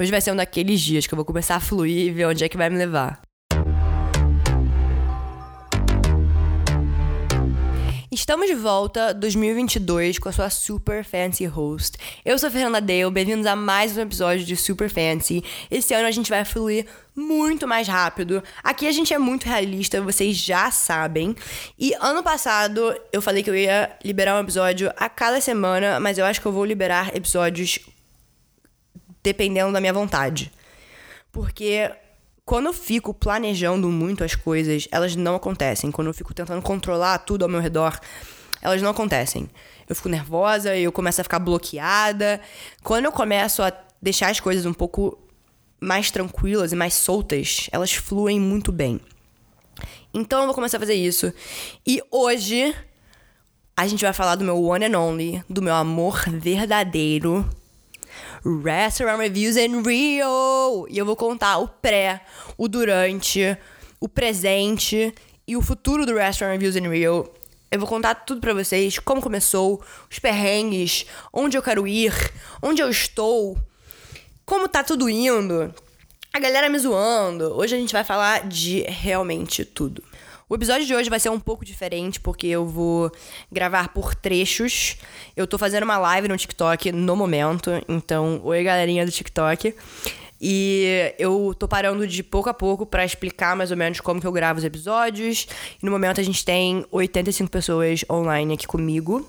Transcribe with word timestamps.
Hoje 0.00 0.10
vai 0.10 0.22
ser 0.22 0.32
um 0.32 0.36
daqueles 0.36 0.80
dias 0.80 1.06
que 1.06 1.12
eu 1.12 1.16
vou 1.16 1.26
começar 1.26 1.56
a 1.56 1.60
fluir 1.60 2.06
e 2.06 2.10
ver 2.10 2.24
onde 2.24 2.42
é 2.42 2.48
que 2.48 2.56
vai 2.56 2.70
me 2.70 2.78
levar. 2.78 3.20
Estamos 8.10 8.46
de 8.46 8.54
volta 8.54 9.12
2022 9.12 10.18
com 10.18 10.30
a 10.30 10.32
sua 10.32 10.48
Super 10.48 11.04
Fancy 11.04 11.44
Host. 11.44 11.98
Eu 12.24 12.38
sou 12.38 12.48
a 12.48 12.50
Fernanda 12.50 12.80
Dale, 12.80 13.10
bem-vindos 13.10 13.44
a 13.44 13.54
mais 13.54 13.94
um 13.94 14.00
episódio 14.00 14.46
de 14.46 14.56
Super 14.56 14.88
Fancy. 14.88 15.44
Esse 15.70 15.92
ano 15.92 16.08
a 16.08 16.10
gente 16.10 16.30
vai 16.30 16.46
fluir 16.46 16.86
muito 17.14 17.68
mais 17.68 17.86
rápido. 17.86 18.42
Aqui 18.64 18.86
a 18.86 18.92
gente 18.92 19.12
é 19.12 19.18
muito 19.18 19.44
realista, 19.44 20.00
vocês 20.00 20.34
já 20.34 20.70
sabem. 20.70 21.36
E 21.78 21.92
ano 22.00 22.22
passado 22.22 22.98
eu 23.12 23.20
falei 23.20 23.42
que 23.42 23.50
eu 23.50 23.54
ia 23.54 23.94
liberar 24.02 24.38
um 24.38 24.40
episódio 24.42 24.90
a 24.96 25.10
cada 25.10 25.42
semana, 25.42 26.00
mas 26.00 26.16
eu 26.16 26.24
acho 26.24 26.40
que 26.40 26.46
eu 26.46 26.52
vou 26.52 26.64
liberar 26.64 27.14
episódios 27.14 27.78
dependendo 29.22 29.72
da 29.72 29.80
minha 29.80 29.92
vontade. 29.92 30.52
Porque 31.32 31.90
quando 32.44 32.66
eu 32.66 32.72
fico 32.72 33.14
planejando 33.14 33.88
muito 33.88 34.24
as 34.24 34.34
coisas, 34.34 34.88
elas 34.90 35.14
não 35.14 35.36
acontecem. 35.36 35.90
Quando 35.90 36.08
eu 36.08 36.14
fico 36.14 36.34
tentando 36.34 36.60
controlar 36.62 37.18
tudo 37.18 37.44
ao 37.44 37.48
meu 37.48 37.60
redor, 37.60 37.98
elas 38.60 38.82
não 38.82 38.90
acontecem. 38.90 39.48
Eu 39.88 39.94
fico 39.94 40.08
nervosa, 40.08 40.76
eu 40.76 40.90
começo 40.90 41.20
a 41.20 41.24
ficar 41.24 41.38
bloqueada. 41.38 42.40
Quando 42.82 43.04
eu 43.04 43.12
começo 43.12 43.62
a 43.62 43.72
deixar 44.02 44.30
as 44.30 44.40
coisas 44.40 44.66
um 44.66 44.72
pouco 44.72 45.18
mais 45.80 46.10
tranquilas 46.10 46.72
e 46.72 46.76
mais 46.76 46.94
soltas, 46.94 47.68
elas 47.72 47.92
fluem 47.92 48.40
muito 48.40 48.72
bem. 48.72 49.00
Então 50.12 50.40
eu 50.40 50.46
vou 50.46 50.54
começar 50.54 50.76
a 50.76 50.80
fazer 50.80 50.94
isso. 50.94 51.32
E 51.86 52.02
hoje 52.10 52.74
a 53.76 53.86
gente 53.86 54.02
vai 54.02 54.12
falar 54.12 54.34
do 54.34 54.44
meu 54.44 54.62
one 54.62 54.84
and 54.84 54.98
only, 54.98 55.42
do 55.48 55.62
meu 55.62 55.74
amor 55.74 56.28
verdadeiro 56.28 57.48
Restaurant 58.44 59.18
Reviews 59.18 59.56
in 59.56 59.82
Rio. 59.82 60.86
E 60.88 60.98
eu 60.98 61.04
vou 61.04 61.16
contar 61.16 61.58
o 61.58 61.68
pré, 61.68 62.22
o 62.56 62.68
durante, 62.68 63.56
o 63.98 64.08
presente 64.08 65.14
e 65.46 65.56
o 65.56 65.62
futuro 65.62 66.06
do 66.06 66.14
Restaurant 66.14 66.52
Reviews 66.52 66.76
in 66.76 66.88
Rio. 66.88 67.30
Eu 67.70 67.78
vou 67.78 67.88
contar 67.88 68.14
tudo 68.14 68.40
para 68.40 68.52
vocês, 68.52 68.98
como 68.98 69.20
começou, 69.20 69.82
os 70.10 70.18
perrengues, 70.18 71.06
onde 71.32 71.56
eu 71.56 71.62
quero 71.62 71.86
ir, 71.86 72.12
onde 72.60 72.82
eu 72.82 72.90
estou, 72.90 73.56
como 74.44 74.68
tá 74.68 74.82
tudo 74.82 75.08
indo, 75.08 75.72
a 76.32 76.38
galera 76.40 76.68
me 76.68 76.78
zoando. 76.78 77.56
Hoje 77.56 77.76
a 77.76 77.78
gente 77.78 77.92
vai 77.92 78.02
falar 78.02 78.48
de 78.48 78.82
realmente 78.82 79.64
tudo. 79.64 80.02
O 80.50 80.56
episódio 80.56 80.84
de 80.84 80.92
hoje 80.92 81.08
vai 81.08 81.20
ser 81.20 81.28
um 81.28 81.38
pouco 81.38 81.64
diferente 81.64 82.18
porque 82.18 82.48
eu 82.48 82.66
vou 82.66 83.12
gravar 83.52 83.90
por 83.90 84.16
trechos. 84.16 84.96
Eu 85.36 85.46
tô 85.46 85.56
fazendo 85.56 85.84
uma 85.84 85.96
live 85.96 86.26
no 86.26 86.36
TikTok 86.36 86.90
no 86.90 87.14
momento, 87.14 87.70
então, 87.88 88.40
oi 88.42 88.64
galerinha 88.64 89.06
do 89.06 89.12
TikTok. 89.12 89.72
E 90.40 91.14
eu 91.20 91.54
tô 91.56 91.68
parando 91.68 92.04
de 92.04 92.24
pouco 92.24 92.48
a 92.48 92.54
pouco 92.54 92.84
para 92.84 93.04
explicar 93.04 93.54
mais 93.54 93.70
ou 93.70 93.76
menos 93.76 94.00
como 94.00 94.20
que 94.20 94.26
eu 94.26 94.32
gravo 94.32 94.58
os 94.58 94.64
episódios. 94.64 95.46
E 95.80 95.86
no 95.86 95.92
momento 95.92 96.20
a 96.20 96.24
gente 96.24 96.44
tem 96.44 96.84
85 96.90 97.48
pessoas 97.48 98.04
online 98.10 98.54
aqui 98.54 98.66
comigo. 98.66 99.24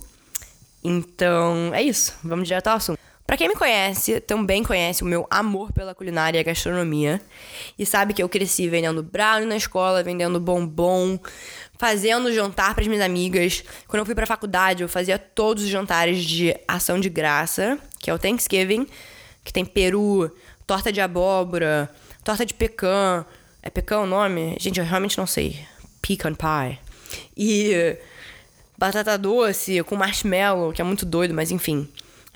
Então, 0.84 1.72
é 1.72 1.84
isso. 1.84 2.16
Vamos 2.24 2.48
direto 2.48 2.66
ao 2.66 2.78
assunto. 2.78 3.11
Para 3.26 3.38
quem 3.38 3.48
me 3.48 3.56
conhece, 3.56 4.20
também 4.20 4.64
conhece 4.64 5.04
o 5.04 5.06
meu 5.06 5.26
amor 5.30 5.72
pela 5.72 5.96
culinária 5.96 6.40
e 6.40 6.44
gastronomia. 6.44 7.22
E 7.78 7.86
sabe 7.86 8.14
que 8.14 8.22
eu 8.22 8.28
cresci 8.28 8.68
vendendo 8.68 9.02
brownie 9.02 9.48
na 9.48 9.56
escola, 9.56 10.04
vendendo 10.04 10.40
bombom, 10.40 11.18
fazendo 11.78 12.34
jantar 12.34 12.74
para 12.74 12.82
as 12.82 12.88
minhas 12.88 13.04
amigas. 13.04 13.64
Quando 13.88 14.02
eu 14.02 14.06
fui 14.06 14.16
para 14.16 14.26
faculdade, 14.26 14.84
eu 14.84 14.90
fazia 14.90 15.18
todos 15.18 15.64
os 15.64 15.70
jantares 15.70 16.24
de 16.24 16.56
ação 16.68 17.00
de 17.00 17.10
graça, 17.10 17.78
que 18.00 18.10
é 18.10 18.14
o 18.14 18.20
Thanksgiving, 18.20 18.86
que 19.44 19.54
tem 19.54 19.64
peru, 19.64 20.30
torta 20.68 20.92
de 20.92 21.00
abóbora, 21.00 21.90
torta 22.24 22.46
de 22.46 22.54
pecan. 22.54 23.26
É 23.64 23.70
pecan 23.70 24.02
o 24.02 24.06
nome? 24.06 24.58
Gente, 24.60 24.80
eu 24.80 24.86
realmente 24.86 25.18
não 25.18 25.28
sei. 25.28 25.58
Pecan 26.02 26.34
pie. 26.34 26.80
E 27.38 27.98
batata 28.78 29.18
doce 29.18 29.82
com 29.84 29.96
marshmallow, 29.96 30.74
que 30.74 30.82
é 30.82 30.84
muito 30.84 31.06
doido, 31.06 31.34
mas 31.34 31.52
enfim 31.52 31.88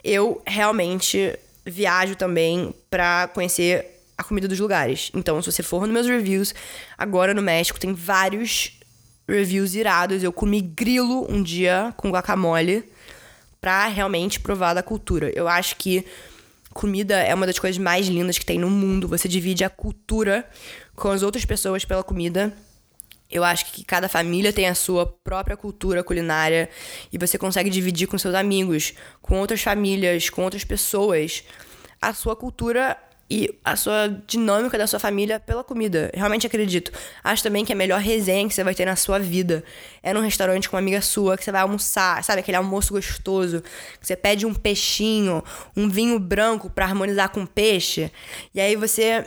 eu 0.05 0.39
realmente 0.45 1.38
viajo 1.66 2.16
também 2.16 2.73
para 2.91 3.27
conhecer 3.33 4.03
a 4.16 4.23
comida 4.23 4.47
dos 4.47 4.59
lugares. 4.59 5.11
Então, 5.16 5.41
se 5.41 5.51
você 5.51 5.63
for 5.63 5.81
nos 5.81 5.91
meus 5.91 6.07
reviews, 6.07 6.53
agora 6.95 7.33
no 7.33 7.41
México 7.41 7.79
tem 7.79 7.91
vários 7.91 8.79
reviews 9.27 9.73
irados. 9.73 10.21
Eu 10.21 10.31
comi 10.31 10.61
grilo 10.61 11.25
um 11.27 11.41
dia 11.41 11.91
com 11.97 12.11
guacamole 12.11 12.83
pra 13.59 13.88
realmente 13.88 14.39
provar 14.39 14.75
da 14.75 14.83
cultura. 14.83 15.31
Eu 15.35 15.47
acho 15.47 15.75
que 15.77 16.05
comida 16.72 17.16
é 17.16 17.33
uma 17.33 17.47
das 17.47 17.57
coisas 17.57 17.79
mais 17.79 18.07
lindas 18.07 18.37
que 18.37 18.45
tem 18.45 18.59
no 18.59 18.69
mundo. 18.69 19.07
Você 19.07 19.27
divide 19.27 19.63
a 19.63 19.69
cultura 19.69 20.47
com 20.95 21.09
as 21.09 21.23
outras 21.23 21.45
pessoas 21.45 21.83
pela 21.83 22.03
comida. 22.03 22.53
Eu 23.29 23.43
acho 23.43 23.71
que 23.71 23.83
cada 23.83 24.07
família 24.07 24.53
tem 24.53 24.67
a 24.67 24.75
sua 24.75 25.05
própria 25.05 25.57
cultura 25.57 26.03
culinária 26.03 26.69
e 27.11 27.17
você 27.17 27.37
consegue 27.37 27.69
dividir 27.69 28.07
com 28.07 28.17
seus 28.17 28.35
amigos, 28.35 28.93
com 29.21 29.39
outras 29.39 29.61
famílias, 29.61 30.29
com 30.29 30.43
outras 30.43 30.63
pessoas, 30.63 31.43
a 32.01 32.13
sua 32.13 32.35
cultura 32.35 32.97
e 33.29 33.57
a 33.65 33.75
sua 33.75 34.07
dinâmica 34.27 34.77
da 34.77 34.85
sua 34.85 34.99
família 34.99 35.39
pela 35.39 35.63
comida. 35.63 36.11
Realmente 36.13 36.45
acredito. 36.45 36.91
Acho 37.23 37.41
também 37.41 37.65
que 37.65 37.73
a 37.73 37.75
melhor 37.75 37.99
resenha 37.99 38.47
que 38.47 38.53
você 38.53 38.63
vai 38.63 38.75
ter 38.75 38.85
na 38.85 38.95
sua 38.95 39.17
vida 39.17 39.63
é 40.03 40.13
num 40.13 40.21
restaurante 40.21 40.69
com 40.69 40.75
uma 40.75 40.81
amiga 40.81 41.01
sua, 41.01 41.35
que 41.35 41.43
você 41.43 41.51
vai 41.51 41.61
almoçar, 41.61 42.23
sabe? 42.23 42.41
Aquele 42.41 42.57
almoço 42.57 42.93
gostoso, 42.93 43.63
que 43.99 44.05
você 44.05 44.15
pede 44.15 44.45
um 44.45 44.53
peixinho, 44.53 45.43
um 45.75 45.89
vinho 45.89 46.19
branco 46.19 46.69
para 46.69 46.85
harmonizar 46.85 47.29
com 47.29 47.45
peixe, 47.45 48.11
e 48.53 48.61
aí 48.61 48.75
você 48.75 49.25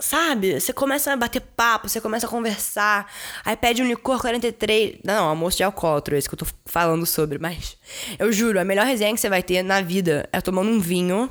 Sabe? 0.00 0.58
Você 0.58 0.72
começa 0.72 1.12
a 1.12 1.16
bater 1.16 1.40
papo, 1.40 1.88
você 1.88 2.00
começa 2.00 2.26
a 2.26 2.28
conversar, 2.28 3.12
aí 3.44 3.54
pede 3.54 3.82
um 3.82 3.86
licor 3.86 4.20
43. 4.20 4.98
Não, 5.04 5.28
almoço 5.28 5.58
de 5.58 5.62
alcoólatra, 5.62 6.16
é 6.16 6.18
isso 6.18 6.28
que 6.28 6.34
eu 6.34 6.38
tô 6.38 6.46
falando 6.64 7.04
sobre, 7.04 7.38
mas 7.38 7.76
eu 8.18 8.32
juro, 8.32 8.58
a 8.58 8.64
melhor 8.64 8.86
resenha 8.86 9.14
que 9.14 9.20
você 9.20 9.28
vai 9.28 9.42
ter 9.42 9.62
na 9.62 9.80
vida 9.80 10.28
é 10.32 10.40
tomando 10.40 10.70
um 10.70 10.80
vinho 10.80 11.28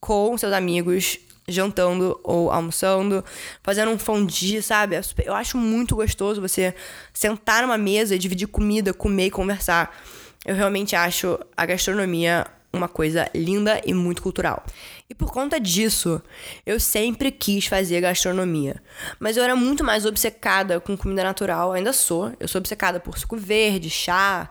com 0.00 0.36
seus 0.36 0.52
amigos, 0.52 1.18
jantando 1.46 2.18
ou 2.22 2.50
almoçando, 2.50 3.24
fazendo 3.62 3.90
um 3.90 3.98
fondue, 3.98 4.60
sabe? 4.62 4.96
É 4.96 5.00
eu 5.24 5.34
acho 5.34 5.56
muito 5.56 5.96
gostoso 5.96 6.40
você 6.40 6.74
sentar 7.12 7.62
numa 7.62 7.78
mesa 7.78 8.14
e 8.14 8.18
dividir 8.18 8.48
comida, 8.48 8.92
comer 8.92 9.26
e 9.26 9.30
conversar. 9.30 9.96
Eu 10.44 10.54
realmente 10.54 10.94
acho 10.94 11.38
a 11.56 11.64
gastronomia 11.64 12.46
uma 12.72 12.88
coisa 12.88 13.28
linda 13.34 13.80
e 13.84 13.94
muito 13.94 14.22
cultural. 14.22 14.64
E 15.08 15.14
por 15.14 15.32
conta 15.32 15.58
disso, 15.58 16.20
eu 16.66 16.78
sempre 16.78 17.30
quis 17.30 17.66
fazer 17.66 18.00
gastronomia. 18.00 18.82
Mas 19.18 19.36
eu 19.36 19.44
era 19.44 19.56
muito 19.56 19.82
mais 19.82 20.04
obcecada 20.04 20.78
com 20.80 20.96
comida 20.96 21.24
natural, 21.24 21.72
ainda 21.72 21.92
sou. 21.92 22.32
Eu 22.38 22.46
sou 22.46 22.58
obcecada 22.58 23.00
por 23.00 23.18
suco 23.18 23.36
verde, 23.36 23.88
chá, 23.88 24.50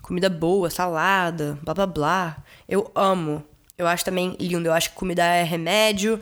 comida 0.00 0.28
boa, 0.30 0.70
salada, 0.70 1.58
blá 1.62 1.74
blá 1.74 1.86
blá. 1.86 2.36
Eu 2.68 2.90
amo. 2.94 3.44
Eu 3.76 3.86
acho 3.86 4.04
também 4.04 4.36
lindo. 4.40 4.68
Eu 4.68 4.72
acho 4.72 4.90
que 4.90 4.96
comida 4.96 5.24
é 5.24 5.42
remédio 5.42 6.20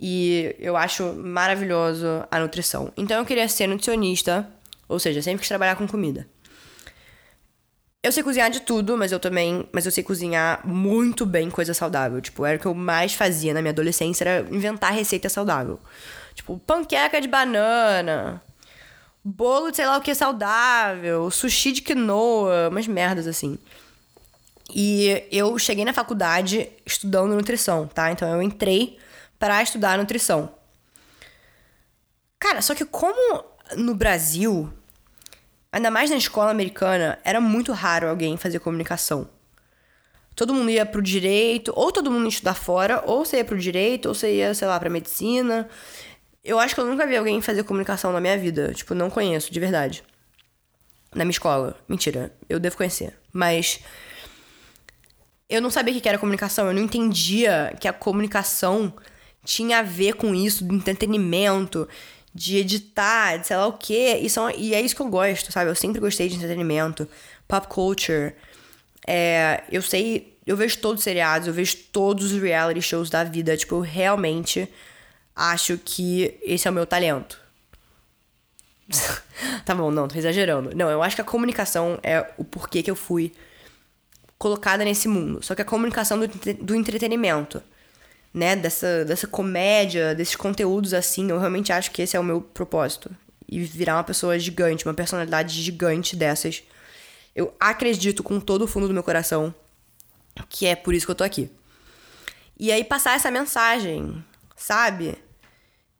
e 0.00 0.54
eu 0.58 0.76
acho 0.76 1.12
maravilhoso 1.14 2.24
a 2.30 2.38
nutrição. 2.38 2.92
Então 2.96 3.18
eu 3.18 3.24
queria 3.24 3.48
ser 3.48 3.66
nutricionista, 3.66 4.48
ou 4.88 4.98
seja, 4.98 5.22
sempre 5.22 5.40
quis 5.40 5.48
trabalhar 5.48 5.76
com 5.76 5.86
comida. 5.86 6.26
Eu 8.04 8.12
sei 8.12 8.22
cozinhar 8.22 8.50
de 8.50 8.60
tudo, 8.60 8.98
mas 8.98 9.12
eu 9.12 9.18
também. 9.18 9.66
Mas 9.72 9.86
eu 9.86 9.90
sei 9.90 10.04
cozinhar 10.04 10.60
muito 10.62 11.24
bem 11.24 11.48
coisa 11.50 11.72
saudável. 11.72 12.20
Tipo, 12.20 12.44
era 12.44 12.58
o 12.58 12.60
que 12.60 12.66
eu 12.66 12.74
mais 12.74 13.14
fazia 13.14 13.54
na 13.54 13.62
minha 13.62 13.72
adolescência, 13.72 14.24
era 14.24 14.54
inventar 14.54 14.92
receita 14.92 15.26
saudável. 15.30 15.80
Tipo, 16.34 16.58
panqueca 16.58 17.18
de 17.18 17.26
banana, 17.26 18.42
bolo 19.24 19.70
de 19.70 19.76
sei 19.76 19.86
lá 19.86 19.96
o 19.96 20.02
que 20.02 20.14
saudável, 20.14 21.30
sushi 21.30 21.72
de 21.72 21.80
quinoa, 21.80 22.68
umas 22.68 22.86
merdas 22.86 23.26
assim. 23.26 23.58
E 24.74 25.24
eu 25.32 25.58
cheguei 25.58 25.84
na 25.86 25.94
faculdade 25.94 26.68
estudando 26.84 27.34
nutrição, 27.34 27.86
tá? 27.86 28.10
Então 28.10 28.28
eu 28.28 28.42
entrei 28.42 28.98
para 29.38 29.62
estudar 29.62 29.96
nutrição. 29.96 30.54
Cara, 32.38 32.60
só 32.60 32.74
que 32.74 32.84
como 32.84 33.44
no 33.78 33.94
Brasil 33.94 34.70
Ainda 35.74 35.90
mais 35.90 36.08
na 36.08 36.16
escola 36.16 36.52
americana, 36.52 37.18
era 37.24 37.40
muito 37.40 37.72
raro 37.72 38.08
alguém 38.08 38.36
fazer 38.36 38.60
comunicação. 38.60 39.28
Todo 40.36 40.54
mundo 40.54 40.70
ia 40.70 40.86
pro 40.86 41.02
direito, 41.02 41.72
ou 41.74 41.90
todo 41.90 42.12
mundo 42.12 42.22
ia 42.22 42.28
estudar 42.28 42.54
fora, 42.54 43.02
ou 43.04 43.24
você 43.24 43.38
ia 43.38 43.44
pro 43.44 43.58
direito, 43.58 44.06
ou 44.06 44.14
você 44.14 44.36
ia, 44.36 44.54
sei 44.54 44.68
lá, 44.68 44.78
pra 44.78 44.88
medicina. 44.88 45.68
Eu 46.44 46.60
acho 46.60 46.76
que 46.76 46.80
eu 46.80 46.86
nunca 46.86 47.04
vi 47.08 47.16
alguém 47.16 47.40
fazer 47.40 47.64
comunicação 47.64 48.12
na 48.12 48.20
minha 48.20 48.38
vida. 48.38 48.72
Tipo, 48.72 48.94
não 48.94 49.10
conheço, 49.10 49.52
de 49.52 49.58
verdade. 49.58 50.04
Na 51.12 51.24
minha 51.24 51.32
escola. 51.32 51.76
Mentira, 51.88 52.32
eu 52.48 52.60
devo 52.60 52.76
conhecer. 52.76 53.18
Mas. 53.32 53.80
Eu 55.48 55.60
não 55.60 55.70
sabia 55.70 55.92
o 55.92 56.00
que 56.00 56.08
era 56.08 56.18
comunicação. 56.18 56.68
Eu 56.68 56.72
não 56.72 56.82
entendia 56.82 57.74
que 57.80 57.88
a 57.88 57.92
comunicação 57.92 58.94
tinha 59.44 59.80
a 59.80 59.82
ver 59.82 60.14
com 60.14 60.36
isso, 60.36 60.64
do 60.64 60.72
entretenimento, 60.72 61.88
de 62.34 62.56
editar, 62.56 63.36
de 63.36 63.46
sei 63.46 63.56
lá 63.56 63.66
o 63.66 63.74
quê. 63.74 64.18
E, 64.20 64.28
são, 64.28 64.50
e 64.50 64.74
é 64.74 64.80
isso 64.80 64.96
que 64.96 65.02
eu 65.02 65.08
gosto, 65.08 65.52
sabe? 65.52 65.70
Eu 65.70 65.74
sempre 65.74 66.00
gostei 66.00 66.28
de 66.28 66.36
entretenimento, 66.36 67.08
pop 67.46 67.68
culture. 67.68 68.34
É, 69.06 69.62
eu 69.70 69.82
sei 69.82 70.38
Eu 70.46 70.56
vejo 70.56 70.78
todos 70.78 71.00
os 71.00 71.04
seriados, 71.04 71.46
eu 71.46 71.54
vejo 71.54 71.76
todos 71.92 72.32
os 72.32 72.40
reality 72.40 72.82
shows 72.82 73.08
da 73.08 73.22
vida. 73.22 73.56
Tipo, 73.56 73.76
eu 73.76 73.80
realmente 73.80 74.68
acho 75.34 75.78
que 75.78 76.38
esse 76.42 76.66
é 76.66 76.70
o 76.70 76.74
meu 76.74 76.86
talento. 76.86 77.40
tá 79.64 79.74
bom, 79.74 79.90
não, 79.90 80.08
tô 80.08 80.18
exagerando. 80.18 80.74
Não, 80.74 80.90
eu 80.90 81.02
acho 81.02 81.16
que 81.16 81.22
a 81.22 81.24
comunicação 81.24 81.98
é 82.02 82.32
o 82.36 82.44
porquê 82.44 82.82
que 82.82 82.90
eu 82.90 82.96
fui 82.96 83.32
colocada 84.36 84.84
nesse 84.84 85.08
mundo. 85.08 85.42
Só 85.42 85.54
que 85.54 85.62
a 85.62 85.64
comunicação 85.64 86.18
do, 86.18 86.28
do 86.60 86.74
entretenimento, 86.74 87.62
né? 88.34 88.56
Dessa, 88.56 89.04
dessa 89.04 89.26
comédia, 89.26 90.14
desses 90.14 90.36
conteúdos 90.36 90.92
assim, 90.92 91.30
eu 91.30 91.38
realmente 91.38 91.72
acho 91.72 91.90
que 91.92 92.02
esse 92.02 92.16
é 92.16 92.20
o 92.20 92.24
meu 92.24 92.40
propósito. 92.42 93.10
E 93.48 93.60
virar 93.60 93.94
uma 93.96 94.04
pessoa 94.04 94.38
gigante, 94.38 94.84
uma 94.84 94.94
personalidade 94.94 95.62
gigante 95.62 96.16
dessas. 96.16 96.62
Eu 97.34 97.54
acredito 97.60 98.22
com 98.22 98.40
todo 98.40 98.62
o 98.62 98.66
fundo 98.66 98.88
do 98.88 98.94
meu 98.94 99.02
coração 99.02 99.54
que 100.48 100.66
é 100.66 100.74
por 100.74 100.94
isso 100.94 101.06
que 101.06 101.12
eu 101.12 101.16
tô 101.16 101.24
aqui. 101.24 101.50
E 102.58 102.72
aí 102.72 102.84
passar 102.84 103.14
essa 103.14 103.30
mensagem, 103.30 104.24
sabe? 104.56 105.16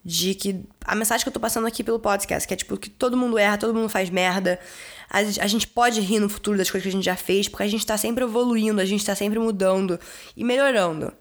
De 0.04 0.34
que 0.34 0.64
a 0.84 0.94
mensagem 0.94 1.24
que 1.24 1.28
eu 1.28 1.32
tô 1.32 1.40
passando 1.40 1.66
aqui 1.66 1.82
pelo 1.82 1.98
podcast, 1.98 2.46
que 2.46 2.54
é 2.54 2.56
tipo 2.56 2.76
que 2.76 2.90
todo 2.90 3.16
mundo 3.16 3.38
erra, 3.38 3.58
todo 3.58 3.74
mundo 3.74 3.88
faz 3.88 4.10
merda. 4.10 4.58
A, 5.08 5.18
a 5.18 5.46
gente 5.46 5.66
pode 5.66 6.00
rir 6.00 6.20
no 6.20 6.28
futuro 6.28 6.58
das 6.58 6.70
coisas 6.70 6.82
que 6.84 6.88
a 6.88 6.92
gente 6.92 7.04
já 7.04 7.16
fez, 7.16 7.48
porque 7.48 7.62
a 7.62 7.68
gente 7.68 7.86
tá 7.86 7.96
sempre 7.96 8.24
evoluindo, 8.24 8.80
a 8.80 8.84
gente 8.84 9.04
tá 9.04 9.14
sempre 9.14 9.38
mudando 9.38 9.98
e 10.36 10.44
melhorando. 10.44 11.12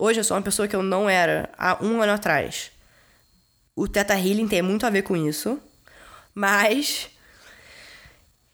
Hoje 0.00 0.20
eu 0.20 0.24
sou 0.24 0.36
uma 0.36 0.42
pessoa 0.42 0.68
que 0.68 0.76
eu 0.76 0.82
não 0.82 1.10
era 1.10 1.50
há 1.58 1.82
um 1.82 2.00
ano 2.00 2.12
atrás. 2.12 2.70
O 3.74 3.88
Teta 3.88 4.14
Healing 4.14 4.46
tem 4.46 4.62
muito 4.62 4.86
a 4.86 4.90
ver 4.90 5.02
com 5.02 5.16
isso, 5.16 5.60
mas 6.32 7.10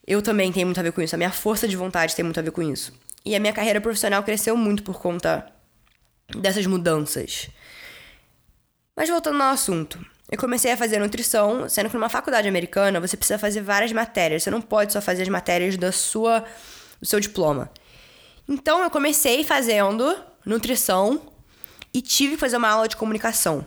eu 0.07 0.23
também 0.23 0.51
tenho 0.51 0.67
muito 0.67 0.81
a 0.81 0.83
ver 0.83 0.93
com 0.93 1.03
isso. 1.03 1.15
A 1.15 1.19
minha 1.19 1.31
força 1.31 1.69
de 1.69 1.77
vontade 1.77 2.17
tem 2.17 2.25
muito 2.25 2.41
a 2.41 2.43
ver 2.43 2.51
com 2.51 2.63
isso. 2.63 2.95
E 3.27 3.37
a 3.37 3.41
minha 3.41 3.53
carreira 3.53 3.79
profissional 3.79 4.23
cresceu 4.23 4.57
muito 4.57 4.83
por 4.83 4.99
conta 4.99 5.47
dessas 6.35 6.65
mudanças. 6.65 7.51
Mas 8.97 9.11
voltando 9.11 9.43
ao 9.43 9.51
assunto, 9.51 10.03
eu 10.31 10.39
comecei 10.39 10.73
a 10.73 10.79
fazer 10.79 10.99
nutrição, 10.99 11.69
sendo 11.69 11.91
que 11.91 11.95
numa 11.95 12.09
faculdade 12.09 12.49
americana 12.49 12.99
você 13.01 13.19
precisa 13.19 13.39
fazer 13.39 13.61
várias 13.61 13.93
matérias. 13.93 14.43
Você 14.43 14.51
não 14.51 14.63
pode 14.63 14.95
só 14.95 15.01
fazer 15.03 15.23
as 15.23 15.29
matérias 15.29 15.77
da 15.77 15.93
sua, 15.93 16.43
do 16.99 17.07
seu 17.07 17.21
diploma. 17.21 17.71
Então 18.49 18.83
eu 18.83 18.91
comecei 18.91 19.45
fazendo 19.45 20.17
nutrição 20.47 21.34
e 21.95 22.03
tive 22.03 22.35
que 22.35 22.41
fazer 22.41 22.57
uma 22.57 22.69
aula 22.69 22.89
de 22.89 22.97
comunicação. 22.97 23.65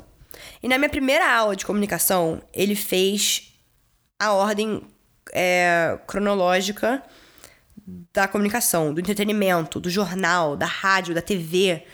E 0.62 0.68
na 0.68 0.78
minha 0.78 0.90
primeira 0.90 1.34
aula 1.34 1.56
de 1.56 1.66
comunicação, 1.66 2.42
ele 2.54 2.76
fez 2.76 3.54
a 4.20 4.34
ordem 4.34 4.82
é, 5.34 5.98
cronológica 6.06 7.02
da 8.14 8.28
comunicação, 8.28 8.94
do 8.94 9.00
entretenimento, 9.00 9.80
do 9.80 9.90
jornal, 9.90 10.58
da 10.58 10.66
rádio, 10.66 11.16
da 11.16 11.22
TV, 11.22 11.86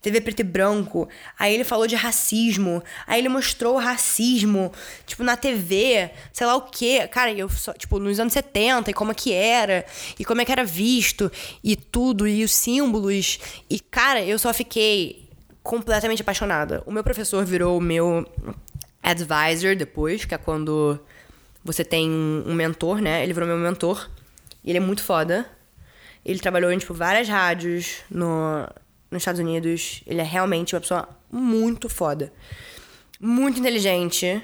TV 0.00 0.20
preto 0.20 0.40
e 0.40 0.44
branco. 0.44 1.08
Aí 1.38 1.54
ele 1.54 1.62
falou 1.62 1.86
de 1.86 1.94
racismo. 1.94 2.82
Aí 3.06 3.20
ele 3.20 3.28
mostrou 3.28 3.76
o 3.76 3.78
racismo, 3.78 4.72
tipo, 5.06 5.22
na 5.22 5.36
TV, 5.36 6.10
sei 6.32 6.46
lá 6.46 6.56
o 6.56 6.62
quê. 6.62 7.06
Cara, 7.08 7.32
eu 7.32 7.48
só, 7.48 7.72
tipo, 7.72 7.98
nos 7.98 8.18
anos 8.18 8.32
70 8.32 8.90
e 8.90 8.94
como 8.94 9.12
é 9.12 9.14
que 9.14 9.32
era, 9.32 9.84
e 10.18 10.24
como 10.24 10.40
é 10.40 10.44
que 10.44 10.52
era 10.52 10.64
visto, 10.64 11.30
e 11.62 11.76
tudo, 11.76 12.26
e 12.26 12.42
os 12.42 12.52
símbolos. 12.52 13.38
E, 13.70 13.78
cara, 13.78 14.22
eu 14.22 14.38
só 14.38 14.52
fiquei 14.52 15.28
completamente 15.62 16.22
apaixonada. 16.22 16.82
O 16.86 16.92
meu 16.92 17.04
professor 17.04 17.44
virou 17.44 17.78
o 17.78 17.80
meu 17.80 18.26
advisor 19.02 19.76
depois, 19.76 20.24
que 20.24 20.34
é 20.34 20.38
quando 20.38 20.98
você 21.64 21.84
tem 21.84 22.10
um 22.10 22.54
mentor, 22.54 23.00
né? 23.00 23.22
Ele 23.22 23.32
virou 23.32 23.48
meu 23.48 23.58
mentor. 23.58 24.10
E 24.64 24.70
ele 24.70 24.78
é 24.78 24.80
muito 24.80 25.02
foda. 25.02 25.48
Ele 26.24 26.38
trabalhou 26.38 26.70
em, 26.70 26.78
tipo, 26.78 26.94
várias 26.94 27.28
rádios 27.28 27.98
no, 28.10 28.66
nos 29.10 29.22
Estados 29.22 29.40
Unidos. 29.40 30.02
Ele 30.06 30.20
é 30.20 30.24
realmente 30.24 30.74
uma 30.74 30.80
pessoa 30.80 31.08
muito 31.30 31.88
foda. 31.88 32.32
Muito 33.20 33.60
inteligente. 33.60 34.42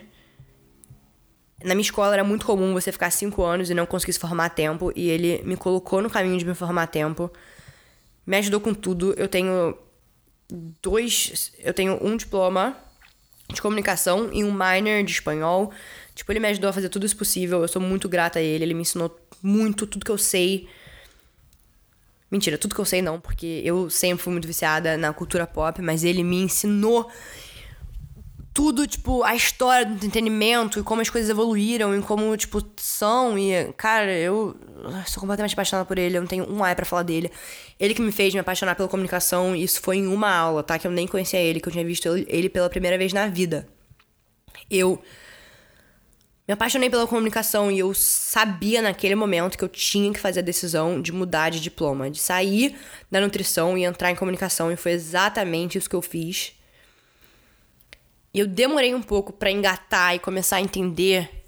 Na 1.63 1.75
minha 1.75 1.83
escola 1.83 2.15
era 2.15 2.23
muito 2.23 2.47
comum 2.47 2.73
você 2.73 2.93
ficar 2.93 3.11
cinco 3.11 3.43
anos 3.43 3.71
e 3.71 3.75
não 3.75 3.87
conseguir 3.87 4.13
se 4.13 4.19
formar 4.21 4.47
a 4.47 4.51
tempo. 4.51 4.93
E 4.95 5.09
ele 5.09 5.43
me 5.45 5.57
colocou 5.57 6.01
no 6.01 6.11
caminho 6.11 6.39
de 6.39 6.45
me 6.45 6.55
formar 6.55 6.85
a 6.85 6.87
tempo. 6.87 7.31
Me 8.25 8.37
ajudou 8.37 8.61
com 8.61 8.73
tudo. 8.75 9.15
Eu 9.17 9.27
tenho 9.29 9.77
dois. 10.83 11.53
Eu 11.59 11.75
tenho 11.75 11.99
um 12.05 12.17
diploma 12.17 12.77
de 13.53 13.61
comunicação 13.63 14.31
e 14.33 14.45
um 14.45 14.53
minor 14.53 15.03
de 15.03 15.13
espanhol. 15.13 15.73
Tipo, 16.15 16.33
ele 16.33 16.41
me 16.41 16.49
ajudou 16.49 16.71
a 16.71 16.73
fazer 16.73 16.89
tudo 16.89 17.07
isso 17.07 17.17
possível. 17.17 17.63
Eu 17.63 17.69
sou 17.69 17.81
muito 17.81 18.09
grata 18.09 18.39
a 18.39 18.43
ele. 18.43 18.65
Ele 18.65 18.75
me 18.75 18.83
ensinou 18.83 19.19
muito, 19.43 19.87
tudo 19.87 20.05
que 20.05 20.11
eu 20.11 20.19
sei. 20.19 20.69
Mentira, 22.31 22.59
tudo 22.59 22.75
que 22.75 22.81
eu 22.81 22.85
sei 22.85 23.01
não, 23.01 23.19
porque 23.19 23.63
eu 23.65 23.89
sempre 23.89 24.23
fui 24.23 24.33
muito 24.33 24.47
viciada 24.47 24.99
na 24.99 25.15
cultura 25.15 25.47
pop, 25.47 25.81
mas 25.81 26.05
ele 26.05 26.23
me 26.23 26.37
ensinou 26.37 27.11
tudo, 28.59 28.89
tipo, 28.89 29.23
a 29.23 29.37
história 29.37 29.87
do 29.87 30.05
entretenimento 30.05 30.81
e 30.81 30.83
como 30.83 31.01
as 31.01 31.09
coisas 31.09 31.31
evoluíram 31.31 31.97
e 31.97 32.03
como, 32.03 32.37
tipo, 32.37 32.61
são. 32.77 33.39
E, 33.39 33.73
cara, 33.77 34.13
eu 34.13 34.57
sou 35.07 35.21
completamente 35.21 35.53
apaixonada 35.53 35.87
por 35.87 35.97
ele, 35.97 36.17
eu 36.17 36.21
não 36.23 36.27
tenho 36.27 36.53
um 36.53 36.65
ai 36.65 36.75
para 36.75 36.85
falar 36.85 37.05
dele. 37.05 37.31
Ele 37.79 37.95
que 37.95 38.03
me 38.03 38.11
fez 38.11 38.35
me 38.35 38.41
apaixonar 38.41 38.75
pela 38.75 38.89
comunicação, 38.89 39.55
e 39.55 39.63
isso 39.63 39.81
foi 39.81 39.99
em 39.99 40.09
uma 40.09 40.29
aula, 40.29 40.65
tá? 40.65 40.77
Que 40.77 40.89
eu 40.89 40.91
nem 40.91 41.07
conhecia 41.07 41.39
ele, 41.39 41.61
que 41.61 41.69
eu 41.69 41.73
tinha 41.73 41.85
visto 41.85 42.09
ele 42.27 42.49
pela 42.49 42.69
primeira 42.69 42.99
vez 42.99 43.13
na 43.13 43.29
vida. 43.29 43.69
Eu 44.69 45.01
me 46.49 46.53
apaixonei 46.53 46.91
pela 46.91 47.07
comunicação 47.07 47.71
e 47.71 47.79
eu 47.79 47.95
sabia 47.95 48.83
naquele 48.83 49.15
momento 49.15 49.57
que 49.57 49.63
eu 49.63 49.69
tinha 49.69 50.13
que 50.13 50.19
fazer 50.19 50.41
a 50.41 50.43
decisão 50.43 51.01
de 51.01 51.13
mudar 51.13 51.51
de 51.51 51.61
diploma, 51.61 52.11
de 52.11 52.19
sair 52.19 52.77
da 53.09 53.21
nutrição 53.21 53.79
e 53.79 53.85
entrar 53.85 54.11
em 54.11 54.17
comunicação, 54.17 54.73
e 54.73 54.75
foi 54.75 54.91
exatamente 54.91 55.79
isso 55.79 55.89
que 55.89 55.95
eu 55.95 56.03
fiz. 56.03 56.58
E 58.33 58.41
eu 58.41 58.47
demorei 58.47 58.95
um 58.95 59.03
pouco 59.03 59.33
para 59.33 59.51
engatar 59.51 60.15
e 60.15 60.19
começar 60.19 60.57
a 60.57 60.61
entender 60.61 61.45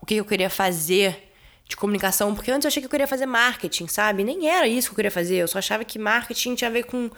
o 0.00 0.06
que 0.06 0.16
eu 0.16 0.24
queria 0.24 0.50
fazer 0.50 1.32
de 1.64 1.76
comunicação, 1.76 2.34
porque 2.34 2.50
antes 2.50 2.64
eu 2.64 2.68
achei 2.68 2.82
que 2.82 2.86
eu 2.86 2.90
queria 2.90 3.06
fazer 3.06 3.24
marketing, 3.24 3.86
sabe? 3.86 4.24
Nem 4.24 4.48
era 4.48 4.66
isso 4.68 4.88
que 4.88 4.92
eu 4.92 4.96
queria 4.96 5.10
fazer, 5.10 5.36
eu 5.36 5.48
só 5.48 5.58
achava 5.58 5.84
que 5.84 5.98
marketing 5.98 6.54
tinha 6.54 6.68
a 6.68 6.72
ver 6.72 6.84
com 6.84 7.10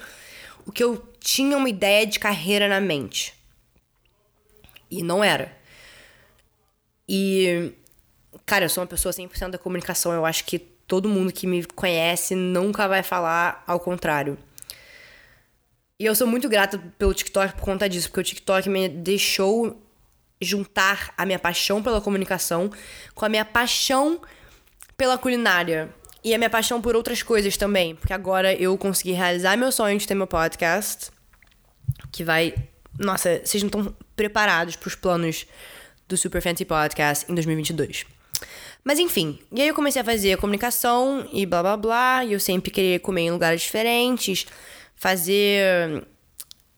o 0.67 0.71
que 0.71 0.85
eu 0.85 1.03
tinha 1.19 1.57
uma 1.57 1.69
ideia 1.69 2.07
de 2.07 2.19
carreira 2.19 2.69
na 2.69 2.81
mente. 2.81 3.35
E 4.91 5.03
não 5.03 5.25
era. 5.25 5.57
E, 7.09 7.73
cara, 8.47 8.65
eu 8.65 8.69
sou 8.69 8.83
uma 8.83 8.87
pessoa 8.87 9.13
100% 9.13 9.51
da 9.51 9.59
comunicação. 9.59 10.13
Eu 10.13 10.25
acho 10.25 10.45
que 10.45 10.59
todo 10.59 11.09
mundo 11.09 11.33
que 11.33 11.47
me 11.47 11.65
conhece 11.65 12.35
nunca 12.35 12.87
vai 12.87 13.03
falar 13.03 13.63
ao 13.67 13.81
contrário. 13.81 14.39
E 15.99 16.07
eu 16.07 16.15
sou 16.15 16.27
muito 16.27 16.49
grata 16.49 16.79
pelo 16.99 17.15
TikTok 17.15 17.55
por 17.55 17.63
conta 17.63 17.89
disso, 17.89 18.09
porque 18.09 18.21
o 18.21 18.25
TikTok 18.25 18.69
me 18.69 18.89
deixou 18.89 19.81
juntar 20.41 21.15
a 21.17 21.25
minha 21.25 21.39
paixão 21.39 21.83
pela 21.83 22.01
comunicação 22.01 22.71
com 23.15 23.25
a 23.25 23.29
minha 23.29 23.45
paixão 23.45 24.21
pela 24.97 25.17
culinária. 25.17 25.95
E 26.25 26.35
a 26.35 26.39
minha 26.39 26.51
paixão 26.51 26.81
por 26.81 26.97
outras 26.97 27.23
coisas 27.23 27.57
também. 27.57 27.95
Porque 27.95 28.13
agora 28.13 28.55
eu 28.55 28.77
consegui 28.79 29.13
realizar 29.13 29.57
meu 29.57 29.71
sonho 29.71 29.99
de 29.99 30.07
ter 30.07 30.15
meu 30.15 30.27
podcast. 30.27 31.11
Que 32.11 32.25
vai. 32.25 32.55
Nossa, 32.99 33.41
vocês 33.45 33.63
não 33.63 33.69
estão 33.69 33.95
preparados 34.17 34.75
para 34.77 34.89
os 34.89 34.95
planos 34.95 35.47
do 36.09 36.17
Super 36.17 36.41
Fancy 36.41 36.65
Podcast 36.65 37.31
em 37.31 37.35
2022. 37.35 38.07
Mas 38.83 38.99
enfim, 38.99 39.39
e 39.51 39.63
aí 39.63 39.69
eu 39.69 39.75
comecei 39.75 40.03
a 40.03 40.05
fazer 40.05 40.37
comunicação 40.37 41.29
e 41.33 41.47
blá 41.47 41.63
blá 41.63 41.77
blá, 41.77 42.25
e 42.25 42.35
eu 42.35 42.41
sempre 42.41 42.71
queria 42.71 43.01
comer 43.01 43.23
em 43.23 43.31
lugares 43.31 43.63
diferentes, 43.63 44.47
fazer. 44.95 46.07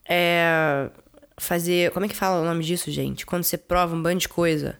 É, 0.08 0.90
fazer. 1.36 1.90
Como 1.92 2.06
é 2.06 2.08
que 2.08 2.14
fala 2.14 2.42
o 2.42 2.44
nome 2.44 2.64
disso, 2.64 2.90
gente? 2.90 3.26
Quando 3.26 3.44
você 3.44 3.58
prova 3.58 3.94
um 3.94 4.02
bando 4.02 4.20
de 4.20 4.28
coisa. 4.28 4.78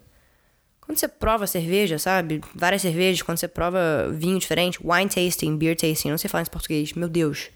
Quando 0.81 0.99
você 0.99 1.09
prova 1.09 1.49
cerveja, 1.49 1.99
sabe? 1.99 2.41
Várias 2.55 2.83
cervejas, 2.83 3.21
quando 3.21 3.39
você 3.39 3.49
prova 3.49 4.09
vinho 4.13 4.39
diferente, 4.39 4.79
wine 4.85 5.09
tasting, 5.09 5.57
beer 5.57 5.77
tasting, 5.77 6.11
não 6.11 6.19
sei 6.19 6.31
falar 6.31 6.43
em 6.43 6.51
português, 6.51 6.93
meu 6.93 7.09
Deus. 7.09 7.51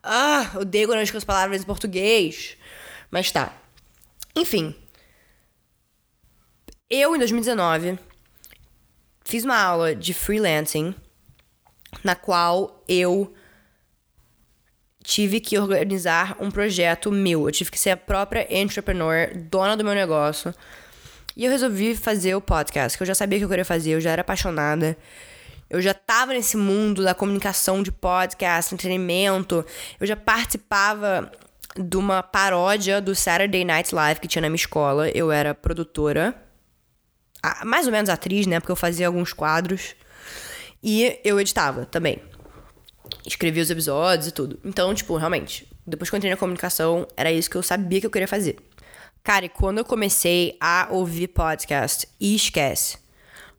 Ah, 0.00 0.52
odeio 0.54 0.86
quando 0.86 0.98
eu 0.98 1.02
escuto 1.02 1.18
as 1.18 1.24
palavras 1.24 1.60
em 1.60 1.64
português. 1.64 2.56
Mas 3.10 3.32
tá. 3.32 3.52
Enfim, 4.36 4.74
eu, 6.94 7.16
em 7.16 7.18
2019, 7.18 7.98
fiz 9.24 9.44
uma 9.44 9.58
aula 9.58 9.94
de 9.94 10.12
freelancing 10.12 10.94
na 12.04 12.14
qual 12.14 12.84
eu 12.86 13.34
tive 15.12 15.40
que 15.40 15.58
organizar 15.58 16.36
um 16.40 16.50
projeto 16.50 17.12
meu. 17.12 17.46
Eu 17.46 17.52
tive 17.52 17.70
que 17.70 17.78
ser 17.78 17.90
a 17.90 17.96
própria 17.98 18.46
entrepreneur, 18.50 19.30
dona 19.50 19.76
do 19.76 19.84
meu 19.84 19.94
negócio. 19.94 20.54
E 21.36 21.44
eu 21.44 21.50
resolvi 21.50 21.94
fazer 21.94 22.34
o 22.34 22.40
podcast, 22.40 22.96
que 22.96 23.02
eu 23.02 23.06
já 23.06 23.14
sabia 23.14 23.38
que 23.38 23.44
eu 23.44 23.48
queria 23.48 23.64
fazer, 23.64 23.90
eu 23.90 24.00
já 24.00 24.10
era 24.10 24.22
apaixonada. 24.22 24.96
Eu 25.68 25.82
já 25.82 25.92
tava 25.92 26.32
nesse 26.32 26.56
mundo 26.56 27.04
da 27.04 27.14
comunicação 27.14 27.82
de 27.82 27.92
podcast, 27.92 28.74
entretenimento. 28.74 29.64
Eu 30.00 30.06
já 30.06 30.16
participava 30.16 31.30
de 31.76 31.96
uma 31.98 32.22
paródia 32.22 32.98
do 32.98 33.14
Saturday 33.14 33.66
Night 33.66 33.94
Live 33.94 34.18
que 34.18 34.28
tinha 34.28 34.40
na 34.40 34.48
minha 34.48 34.56
escola. 34.56 35.10
Eu 35.10 35.30
era 35.30 35.54
produtora 35.54 36.34
mais 37.64 37.84
ou 37.86 37.92
menos 37.92 38.08
atriz, 38.08 38.46
né? 38.46 38.60
Porque 38.60 38.72
eu 38.72 38.76
fazia 38.76 39.06
alguns 39.06 39.34
quadros. 39.34 39.94
E 40.82 41.20
eu 41.22 41.38
editava 41.38 41.84
também. 41.84 42.18
Escrevi 43.26 43.60
os 43.60 43.70
episódios 43.70 44.28
e 44.28 44.32
tudo. 44.32 44.58
Então, 44.64 44.94
tipo, 44.94 45.16
realmente, 45.16 45.66
depois 45.86 46.08
que 46.08 46.16
eu 46.16 46.18
entrei 46.18 46.30
na 46.30 46.36
comunicação, 46.36 47.06
era 47.16 47.30
isso 47.30 47.50
que 47.50 47.56
eu 47.56 47.62
sabia 47.62 48.00
que 48.00 48.06
eu 48.06 48.10
queria 48.10 48.28
fazer. 48.28 48.56
Cara, 49.22 49.44
e 49.44 49.48
quando 49.48 49.78
eu 49.78 49.84
comecei 49.84 50.56
a 50.60 50.88
ouvir 50.90 51.28
podcast, 51.28 52.08
e 52.18 52.34
esquece. 52.34 52.98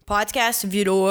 Podcast 0.06 0.68
virou 0.68 1.08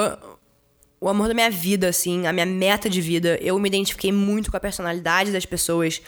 o 1.00 1.08
amor 1.08 1.26
da 1.26 1.34
minha 1.34 1.50
vida, 1.50 1.88
assim, 1.88 2.26
a 2.26 2.32
minha 2.32 2.46
meta 2.46 2.88
de 2.88 3.00
vida. 3.00 3.38
Eu 3.40 3.58
me 3.58 3.68
identifiquei 3.68 4.12
muito 4.12 4.50
com 4.50 4.56
a 4.56 4.60
personalidade 4.60 5.32
das 5.32 5.46
pessoas 5.46 6.02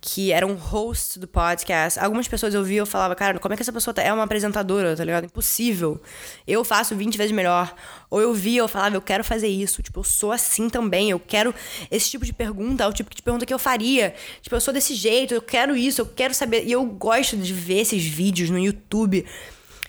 que 0.00 0.30
eram 0.32 0.54
hosts 0.54 1.16
do 1.16 1.26
podcast. 1.26 1.98
Algumas 1.98 2.28
pessoas 2.28 2.54
eu 2.54 2.62
via 2.62 2.82
e 2.82 2.86
falava, 2.86 3.14
cara, 3.14 3.38
como 3.38 3.52
é 3.52 3.56
que 3.56 3.62
essa 3.62 3.72
pessoa 3.72 3.92
tá? 3.92 4.02
é 4.02 4.12
uma 4.12 4.22
apresentadora, 4.22 4.96
tá 4.96 5.04
ligado? 5.04 5.24
Impossível. 5.24 6.00
Eu 6.46 6.64
faço 6.64 6.94
20 6.94 7.18
vezes 7.18 7.32
melhor. 7.32 7.74
Ou 8.08 8.20
eu 8.20 8.32
via, 8.32 8.60
eu 8.60 8.68
falava, 8.68 8.96
eu 8.96 9.02
quero 9.02 9.24
fazer 9.24 9.48
isso. 9.48 9.82
Tipo, 9.82 10.00
eu 10.00 10.04
sou 10.04 10.30
assim 10.30 10.68
também. 10.70 11.10
Eu 11.10 11.18
quero 11.18 11.54
esse 11.90 12.10
tipo 12.10 12.24
de 12.24 12.32
pergunta, 12.32 12.84
é 12.84 12.86
o 12.86 12.92
tipo 12.92 13.14
de 13.14 13.22
pergunta 13.22 13.44
que 13.44 13.52
eu 13.52 13.58
faria. 13.58 14.14
Tipo, 14.40 14.54
eu 14.54 14.60
sou 14.60 14.72
desse 14.72 14.94
jeito, 14.94 15.34
eu 15.34 15.42
quero 15.42 15.76
isso, 15.76 16.00
eu 16.00 16.06
quero 16.06 16.32
saber. 16.32 16.64
E 16.64 16.72
eu 16.72 16.84
gosto 16.84 17.36
de 17.36 17.52
ver 17.52 17.80
esses 17.80 18.04
vídeos 18.04 18.50
no 18.50 18.58
YouTube, 18.58 19.26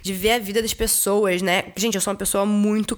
de 0.01 0.13
ver 0.13 0.31
a 0.31 0.39
vida 0.39 0.61
das 0.61 0.73
pessoas, 0.73 1.41
né? 1.41 1.71
Gente, 1.75 1.95
eu 1.95 2.01
sou 2.01 2.11
uma 2.11 2.17
pessoa 2.17 2.45
muito 2.45 2.97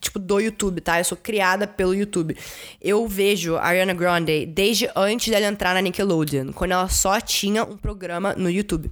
tipo, 0.00 0.18
do 0.18 0.40
YouTube, 0.40 0.80
tá? 0.80 0.98
Eu 0.98 1.04
sou 1.04 1.16
criada 1.16 1.66
pelo 1.66 1.94
YouTube. 1.94 2.36
Eu 2.80 3.06
vejo 3.06 3.56
a 3.56 3.62
Ariana 3.62 3.94
Grande 3.94 4.46
desde 4.46 4.88
antes 4.94 5.28
dela 5.28 5.46
entrar 5.46 5.74
na 5.74 5.80
Nickelodeon, 5.80 6.52
quando 6.52 6.72
ela 6.72 6.88
só 6.88 7.20
tinha 7.20 7.64
um 7.64 7.76
programa 7.76 8.34
no 8.34 8.50
YouTube. 8.50 8.90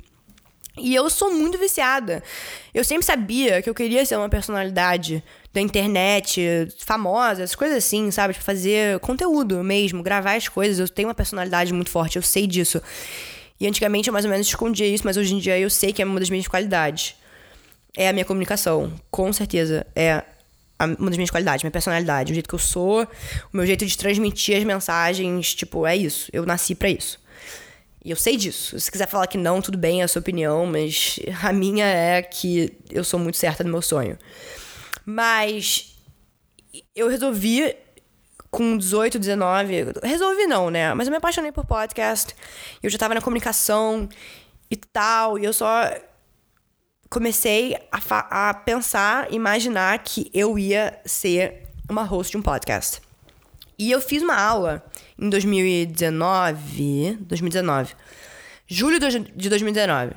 E 0.77 0.93
eu 0.93 1.09
sou 1.09 1.33
muito 1.33 1.57
viciada. 1.57 2.23
Eu 2.73 2.83
sempre 2.83 3.07
sabia 3.07 3.63
que 3.63 3.71
eu 3.71 3.75
queria 3.75 4.05
ser 4.05 4.17
uma 4.17 4.29
personalidade 4.29 5.23
da 5.53 5.61
internet, 5.61 6.69
famosa, 6.79 7.45
essas 7.45 7.55
coisas 7.55 7.79
assim, 7.79 8.11
sabe? 8.11 8.35
Tipo, 8.35 8.45
fazer 8.45 8.99
conteúdo 8.99 9.63
mesmo, 9.63 10.03
gravar 10.03 10.35
as 10.35 10.49
coisas. 10.49 10.81
Eu 10.81 10.89
tenho 10.89 11.09
uma 11.09 11.15
personalidade 11.15 11.73
muito 11.73 11.91
forte, 11.91 12.17
eu 12.17 12.23
sei 12.23 12.47
disso. 12.47 12.83
E 13.61 13.69
antigamente 13.69 14.09
eu 14.09 14.13
mais 14.13 14.25
ou 14.25 14.31
menos 14.33 14.49
escondia 14.49 14.87
isso, 14.87 15.05
mas 15.05 15.17
hoje 15.17 15.35
em 15.35 15.39
dia 15.39 15.57
eu 15.57 15.71
sei 15.71 15.93
que 15.93 16.03
é 16.03 16.05
uma 16.05 16.19
das 16.19 16.29
minhas 16.29 16.49
qualidades. 16.49 17.15
É 17.97 18.09
a 18.09 18.13
minha 18.13 18.25
comunicação, 18.25 18.93
com 19.13 19.33
certeza. 19.33 19.87
É 19.95 20.25
uma 20.81 21.09
das 21.09 21.17
minhas 21.17 21.31
qualidades, 21.31 21.63
minha 21.63 21.71
personalidade, 21.71 22.33
o 22.33 22.35
jeito 22.35 22.49
que 22.49 22.55
eu 22.55 22.59
sou, 22.59 23.03
o 23.05 23.57
meu 23.57 23.67
jeito 23.67 23.87
de 23.87 23.97
transmitir 23.97 24.57
as 24.57 24.65
mensagens, 24.65 25.55
tipo, 25.55 25.87
é 25.87 25.97
isso. 25.97 26.29
Eu 26.33 26.45
nasci 26.45 26.75
para 26.75 26.89
isso. 26.89 27.23
E 28.05 28.11
eu 28.11 28.17
sei 28.17 28.37
disso. 28.37 28.79
Se 28.79 28.91
quiser 28.91 29.09
falar 29.09 29.27
que 29.27 29.39
não, 29.39 29.63
tudo 29.63 29.79
bem, 29.79 30.03
é 30.03 30.05
a 30.05 30.09
sua 30.09 30.21
opinião, 30.21 30.67
mas 30.67 31.19
a 31.43 31.53
minha 31.53 31.87
é 31.87 32.21
que 32.23 32.77
eu 32.91 33.03
sou 33.03 33.19
muito 33.19 33.39
certa 33.39 33.65
no 33.65 33.71
meu 33.71 33.81
sonho. 33.81 34.19
Mas 35.07 35.95
eu 36.95 37.09
resolvi 37.09 37.75
com 38.51 38.77
18, 38.77 39.19
19, 39.19 39.87
resolvi 40.03 40.47
não, 40.47 40.71
né? 40.71 40.93
Mas 40.95 41.09
eu 41.09 41.11
me 41.11 41.17
apaixonei 41.17 41.51
por 41.51 41.65
podcast. 41.65 42.35
Eu 42.83 42.91
já 42.91 42.99
tava 42.99 43.15
na 43.15 43.21
comunicação 43.21 44.09
e 44.71 44.77
tal, 44.77 45.39
e 45.39 45.45
eu 45.45 45.53
só 45.53 45.91
comecei 47.15 47.77
a, 47.93 48.49
a 48.49 48.55
pensar, 48.55 49.33
imaginar 49.33 49.97
que 50.01 50.29
eu 50.35 50.59
ia 50.59 51.01
ser 51.07 51.69
uma 51.89 52.03
host 52.03 52.33
de 52.33 52.39
um 52.39 52.43
podcast. 52.43 53.01
E 53.79 53.89
eu 53.89 54.01
fiz 54.01 54.21
uma 54.21 54.35
aula 54.35 54.85
em 55.17 55.31
2019, 55.31 57.19
2019, 57.21 57.95
julho 58.67 58.99
de 58.99 59.49
2019, 59.49 60.15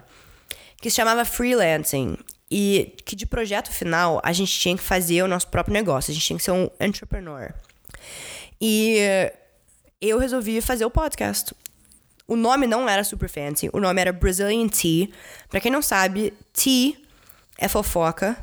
que 0.82 0.90
se 0.90 0.96
chamava 0.96 1.24
Freelancing. 1.24 2.18
E 2.50 2.96
que 3.06 3.14
de 3.14 3.26
projeto 3.26 3.70
final 3.70 4.22
a 4.24 4.32
gente 4.32 4.58
tinha 4.58 4.76
que 4.76 4.82
fazer 4.82 5.22
o 5.22 5.28
nosso 5.28 5.50
próprio 5.50 5.74
negócio, 5.74 6.10
a 6.10 6.14
gente 6.14 6.26
tinha 6.26 6.38
que 6.38 6.44
ser 6.44 6.52
um 6.52 6.70
entrepreneur. 6.80 7.54
E 8.60 8.98
eu 10.02 10.18
resolvi 10.18 10.62
fazer 10.62 10.86
o 10.86 10.90
podcast. 10.90 11.54
O 12.28 12.36
nome 12.36 12.68
não 12.68 12.90
era 12.90 13.04
super 13.06 13.30
fancy, 13.30 13.70
o 13.72 13.80
nome 13.80 14.02
era 14.02 14.12
Brazilian 14.12 14.68
Tea. 14.68 15.08
Pra 15.50 15.62
quem 15.62 15.72
não 15.72 15.82
sabe, 15.82 16.34
tea 16.52 16.96
é 17.58 17.68
fofoca. 17.70 18.38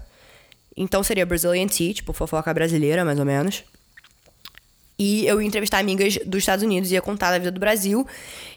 Então 0.74 1.02
seria 1.02 1.26
Brazilian 1.26 1.66
Tea, 1.66 1.92
tipo 1.92 2.12
fofoca 2.12 2.52
brasileira, 2.54 3.04
mais 3.04 3.18
ou 3.18 3.26
menos. 3.26 3.62
E 4.98 5.26
eu 5.26 5.40
ia 5.40 5.46
entrevistar 5.46 5.78
amigas 5.78 6.16
dos 6.24 6.38
Estados 6.38 6.64
Unidos, 6.64 6.90
ia 6.90 7.02
contar 7.02 7.30
da 7.30 7.38
vida 7.38 7.50
do 7.50 7.60
Brasil. 7.60 8.06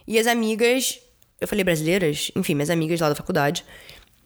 E 0.07 0.17
as 0.17 0.27
amigas, 0.27 1.00
eu 1.41 1.48
falei 1.48 1.63
brasileiras? 1.63 2.31
Enfim, 2.36 2.55
minhas 2.55 2.69
amigas 2.69 3.00
lá 3.00 3.10
da 3.10 3.15
faculdade, 3.15 3.65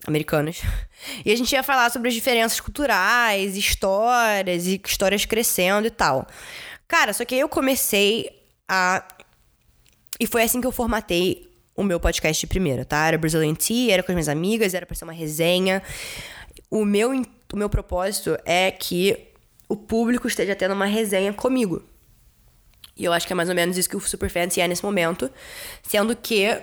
americanas. 0.06 0.62
E 1.26 1.32
a 1.32 1.36
gente 1.36 1.52
ia 1.52 1.64
falar 1.64 1.90
sobre 1.90 2.10
as 2.10 2.14
diferenças 2.14 2.60
culturais, 2.60 3.58
histórias 3.58 4.68
e 4.68 4.80
histórias 4.86 5.26
crescendo 5.26 5.88
e 5.88 5.90
tal. 5.90 6.28
Cara, 6.88 7.12
só 7.12 7.26
que 7.26 7.34
aí 7.34 7.42
eu 7.42 7.50
comecei 7.50 8.30
a 8.68 9.04
e 10.22 10.28
foi 10.28 10.44
assim 10.44 10.62
que 10.62 10.68
eu 10.68 10.72
formatei 10.72 11.52
o 11.76 11.82
meu 11.82 12.00
podcast 12.00 12.40
de 12.40 12.46
primeira, 12.46 12.86
tá? 12.86 13.08
Era 13.08 13.18
Brazilian 13.18 13.56
Tea, 13.56 13.92
era 13.92 14.04
com 14.04 14.12
as 14.12 14.16
minhas 14.16 14.30
amigas, 14.30 14.76
era 14.76 14.86
pra 14.86 14.96
ser 14.96 15.04
uma 15.04 15.12
resenha. 15.12 15.82
O 16.70 16.86
meu, 16.86 17.10
o 17.52 17.58
meu 17.58 17.68
propósito 17.68 18.38
é 18.46 18.70
que 18.70 19.18
o 19.68 19.76
público 19.76 20.28
esteja 20.28 20.56
tendo 20.56 20.76
uma 20.76 20.86
resenha 20.86 21.34
comigo. 21.34 21.82
E 22.96 23.04
eu 23.04 23.12
acho 23.12 23.26
que 23.26 23.34
é 23.34 23.36
mais 23.36 23.50
ou 23.50 23.56
menos 23.56 23.80
isso 23.80 23.90
que 23.90 23.98
o 23.98 24.00
Super 24.00 24.30
Fancy 24.30 24.62
é 24.62 24.68
nesse 24.68 24.86
momento. 24.86 25.28
Sendo 25.82 26.16
que 26.16 26.56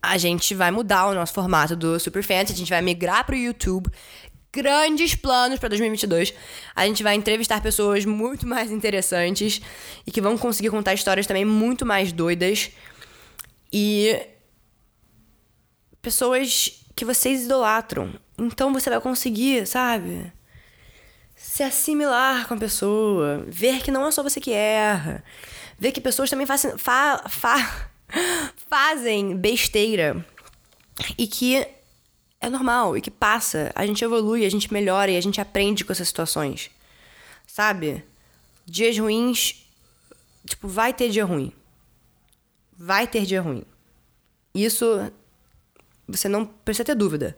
a 0.00 0.16
gente 0.16 0.54
vai 0.54 0.70
mudar 0.70 1.08
o 1.08 1.14
nosso 1.14 1.34
formato 1.34 1.76
do 1.76 2.00
Super 2.00 2.22
Fancy, 2.22 2.54
a 2.54 2.56
gente 2.56 2.70
vai 2.70 2.80
migrar 2.80 3.26
pro 3.26 3.36
YouTube. 3.36 3.90
Grandes 4.56 5.14
planos 5.14 5.58
para 5.58 5.68
2022. 5.68 6.32
A 6.74 6.86
gente 6.86 7.02
vai 7.02 7.14
entrevistar 7.14 7.60
pessoas 7.60 8.06
muito 8.06 8.46
mais 8.46 8.70
interessantes 8.70 9.60
e 10.06 10.10
que 10.10 10.18
vão 10.18 10.38
conseguir 10.38 10.70
contar 10.70 10.94
histórias 10.94 11.26
também 11.26 11.44
muito 11.44 11.84
mais 11.84 12.10
doidas. 12.10 12.70
E 13.70 14.18
pessoas 16.00 16.82
que 16.94 17.04
vocês 17.04 17.44
idolatram. 17.44 18.14
Então 18.38 18.72
você 18.72 18.88
vai 18.88 18.98
conseguir, 18.98 19.66
sabe? 19.66 20.32
Se 21.34 21.62
assimilar 21.62 22.48
com 22.48 22.54
a 22.54 22.56
pessoa, 22.56 23.44
ver 23.46 23.82
que 23.82 23.90
não 23.90 24.06
é 24.06 24.10
só 24.10 24.22
você 24.22 24.40
que 24.40 24.52
erra, 24.52 25.22
ver 25.78 25.92
que 25.92 26.00
pessoas 26.00 26.30
também 26.30 26.46
fazem, 26.46 26.78
fa, 26.78 27.22
fa, 27.28 27.90
fazem 28.70 29.36
besteira 29.36 30.24
e 31.18 31.26
que 31.26 31.75
é 32.40 32.48
normal 32.48 32.96
e 32.96 33.00
que 33.00 33.10
passa. 33.10 33.72
A 33.74 33.86
gente 33.86 34.04
evolui, 34.04 34.44
a 34.44 34.50
gente 34.50 34.72
melhora 34.72 35.10
e 35.10 35.16
a 35.16 35.20
gente 35.20 35.40
aprende 35.40 35.84
com 35.84 35.92
essas 35.92 36.08
situações. 36.08 36.70
Sabe? 37.46 38.04
Dias 38.64 38.98
ruins, 38.98 39.66
tipo, 40.46 40.68
vai 40.68 40.92
ter 40.92 41.08
dia 41.08 41.24
ruim. 41.24 41.52
Vai 42.76 43.06
ter 43.06 43.24
dia 43.24 43.40
ruim. 43.40 43.64
Isso 44.54 45.10
você 46.06 46.28
não 46.28 46.44
precisa 46.44 46.84
ter 46.84 46.94
dúvida. 46.94 47.36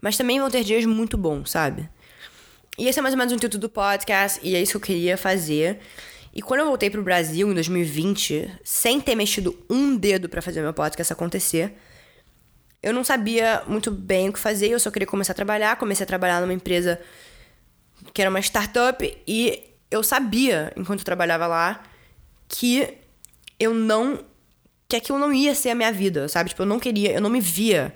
Mas 0.00 0.16
também 0.16 0.40
vão 0.40 0.50
ter 0.50 0.64
dias 0.64 0.84
muito 0.84 1.16
bons, 1.16 1.50
sabe? 1.50 1.88
E 2.78 2.88
esse 2.88 2.98
é 2.98 3.02
mais 3.02 3.14
ou 3.14 3.18
menos 3.18 3.32
o 3.32 3.36
intuito 3.36 3.58
do 3.58 3.68
podcast, 3.68 4.40
e 4.42 4.54
é 4.54 4.60
isso 4.60 4.72
que 4.72 4.76
eu 4.76 4.80
queria 4.80 5.16
fazer. 5.16 5.80
E 6.34 6.42
quando 6.42 6.60
eu 6.60 6.66
voltei 6.66 6.90
pro 6.90 7.02
Brasil 7.02 7.50
em 7.50 7.54
2020, 7.54 8.50
sem 8.62 9.00
ter 9.00 9.14
mexido 9.14 9.56
um 9.70 9.96
dedo 9.96 10.28
para 10.28 10.42
fazer 10.42 10.60
meu 10.60 10.74
podcast 10.74 11.10
acontecer, 11.10 11.74
eu 12.82 12.92
não 12.92 13.02
sabia 13.02 13.62
muito 13.66 13.90
bem 13.90 14.28
o 14.28 14.32
que 14.32 14.38
fazer, 14.38 14.68
eu 14.68 14.80
só 14.80 14.90
queria 14.90 15.06
começar 15.06 15.32
a 15.32 15.34
trabalhar. 15.36 15.76
Comecei 15.76 16.04
a 16.04 16.06
trabalhar 16.06 16.40
numa 16.40 16.52
empresa 16.52 17.00
que 18.12 18.20
era 18.20 18.30
uma 18.30 18.40
startup 18.40 19.22
e 19.26 19.64
eu 19.90 20.02
sabia, 20.02 20.72
enquanto 20.76 21.00
eu 21.00 21.04
trabalhava 21.04 21.46
lá, 21.46 21.82
que 22.48 22.94
eu 23.58 23.74
não 23.74 24.24
que 24.88 24.94
aquilo 24.94 25.18
não 25.18 25.32
ia 25.32 25.52
ser 25.52 25.70
a 25.70 25.74
minha 25.74 25.90
vida, 25.90 26.28
sabe? 26.28 26.50
Tipo, 26.50 26.62
eu 26.62 26.66
não 26.66 26.78
queria, 26.78 27.12
eu 27.12 27.20
não 27.20 27.28
me 27.28 27.40
via, 27.40 27.92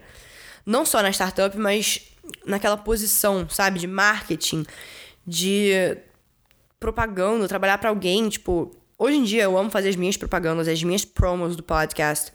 não 0.67 0.85
só 0.85 1.01
na 1.01 1.11
startup, 1.13 1.57
mas 1.57 2.01
naquela 2.45 2.77
posição, 2.77 3.49
sabe? 3.49 3.79
De 3.79 3.87
marketing, 3.87 4.65
de 5.25 5.97
propaganda, 6.81 7.47
trabalhar 7.47 7.79
para 7.79 7.91
alguém, 7.91 8.29
tipo, 8.29 8.75
hoje 8.99 9.19
em 9.19 9.23
dia 9.23 9.45
eu 9.45 9.57
amo 9.57 9.71
fazer 9.71 9.91
as 9.91 9.97
minhas 9.97 10.17
propagandas, 10.17 10.67
as 10.67 10.83
minhas 10.83 11.05
promos 11.05 11.55
do 11.55 11.63
podcast. 11.63 12.33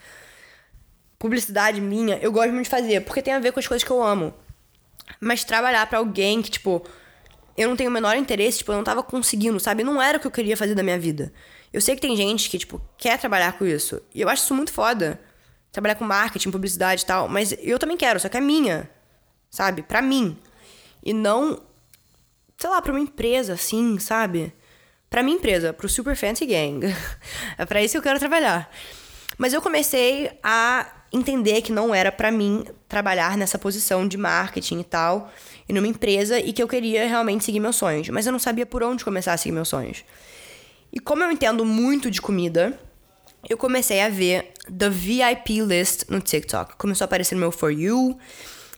Publicidade 1.26 1.82
minha, 1.82 2.20
eu 2.20 2.32
gosto 2.32 2.52
muito 2.52 2.66
de 2.66 2.70
fazer, 2.70 3.02
porque 3.02 3.20
tem 3.20 3.34
a 3.34 3.40
ver 3.40 3.52
com 3.52 3.60
as 3.60 3.68
coisas 3.68 3.84
que 3.84 3.90
eu 3.90 4.04
amo. 4.04 4.32
Mas 5.20 5.44
trabalhar 5.44 5.84
para 5.88 5.98
alguém 5.98 6.40
que, 6.40 6.52
tipo, 6.52 6.86
eu 7.58 7.68
não 7.68 7.76
tenho 7.76 7.90
o 7.90 7.94
menor 7.94 8.16
interesse, 8.16 8.60
tipo, 8.60 8.72
eu 8.72 8.76
não 8.76 8.84
tava 8.84 9.02
conseguindo, 9.02 9.60
sabe? 9.60 9.84
Não 9.84 10.00
era 10.00 10.20
o 10.20 10.22
que 10.22 10.28
eu 10.28 10.32
queria 10.32 10.56
fazer 10.56 10.76
da 10.76 10.84
minha 10.84 11.00
vida. 11.00 11.34
Eu 11.74 11.82
sei 11.82 11.96
que 11.96 12.02
tem 12.02 12.16
gente 12.16 12.48
que, 12.48 12.60
tipo, 12.60 12.80
quer 12.96 13.18
trabalhar 13.18 13.54
com 13.54 13.66
isso. 13.66 14.00
E 14.14 14.22
eu 14.22 14.30
acho 14.30 14.44
isso 14.44 14.54
muito 14.54 14.72
foda. 14.72 15.20
Trabalhar 15.72 15.96
com 15.96 16.06
marketing, 16.06 16.52
publicidade 16.52 17.02
e 17.02 17.06
tal. 17.08 17.28
Mas 17.28 17.56
eu 17.60 17.80
também 17.80 17.98
quero, 17.98 18.20
só 18.20 18.30
que 18.30 18.38
é 18.38 18.40
minha. 18.40 18.88
Sabe? 19.50 19.82
Pra 19.82 20.04
mim. 20.04 20.38
E 21.04 21.12
não, 21.12 21.60
sei 22.56 22.70
lá, 22.70 22.84
pra 22.84 22.92
uma 22.92 23.02
empresa, 23.02 23.54
assim, 23.54 23.98
sabe? 23.98 24.54
Pra 25.10 25.24
minha 25.24 25.38
empresa, 25.38 25.74
pro 25.74 25.90
Super 25.90 26.16
Fancy 26.16 26.46
Gang. 26.46 26.86
é 27.58 27.66
pra 27.66 27.82
isso 27.82 27.94
que 27.94 27.98
eu 27.98 28.04
quero 28.04 28.20
trabalhar. 28.20 28.70
Mas 29.40 29.54
eu 29.54 29.62
comecei 29.62 30.38
a 30.44 30.95
entender 31.16 31.62
que 31.62 31.72
não 31.72 31.96
era 31.96 32.12
para 32.12 32.32
mim 32.32 32.66
trabalhar 32.88 33.38
nessa 33.38 33.58
posição 33.58 34.08
de 34.08 34.18
marketing 34.18 34.80
e 34.80 34.84
tal, 34.84 35.32
e 35.68 35.74
numa 35.74 35.88
empresa, 35.88 36.40
e 36.40 36.52
que 36.52 36.62
eu 36.62 36.68
queria 36.68 37.08
realmente 37.08 37.44
seguir 37.44 37.60
meus 37.60 37.76
sonhos. 37.76 38.10
Mas 38.10 38.26
eu 38.26 38.32
não 38.32 38.40
sabia 38.40 38.66
por 38.66 38.84
onde 38.84 39.04
começar 39.04 39.34
a 39.34 39.38
seguir 39.38 39.54
meus 39.54 39.70
sonhos. 39.70 40.04
E 40.92 41.00
como 41.00 41.24
eu 41.24 41.32
entendo 41.32 41.66
muito 41.66 42.12
de 42.12 42.22
comida, 42.22 42.78
eu 43.50 43.58
comecei 43.58 44.02
a 44.02 44.10
ver 44.10 44.54
the 44.66 44.90
VIP 44.90 45.62
list 45.62 46.04
no 46.10 46.20
TikTok. 46.20 46.76
Começou 46.76 47.06
a 47.06 47.08
aparecer 47.08 47.36
no 47.36 47.42
meu 47.42 47.52
For 47.52 47.72
You, 47.72 48.18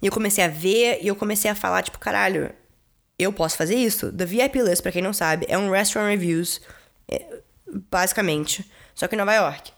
e 0.02 0.06
eu 0.06 0.12
comecei 0.12 0.44
a 0.44 0.48
ver, 0.48 1.00
e 1.02 1.08
eu 1.08 1.16
comecei 1.16 1.50
a 1.50 1.56
falar, 1.56 1.82
tipo, 1.82 1.98
caralho, 1.98 2.52
eu 3.18 3.34
posso 3.34 3.58
fazer 3.58 3.76
isso? 3.76 4.12
The 4.12 4.26
VIP 4.26 4.62
list, 4.62 4.82
pra 4.84 4.92
quem 4.92 5.02
não 5.02 5.14
sabe, 5.14 5.46
é 5.50 5.58
um 5.58 5.72
restaurant 5.72 6.12
reviews, 6.12 6.62
é, 7.10 7.26
basicamente, 7.90 8.70
só 8.94 9.08
que 9.08 9.16
em 9.16 9.18
Nova 9.18 9.34
York. 9.34 9.72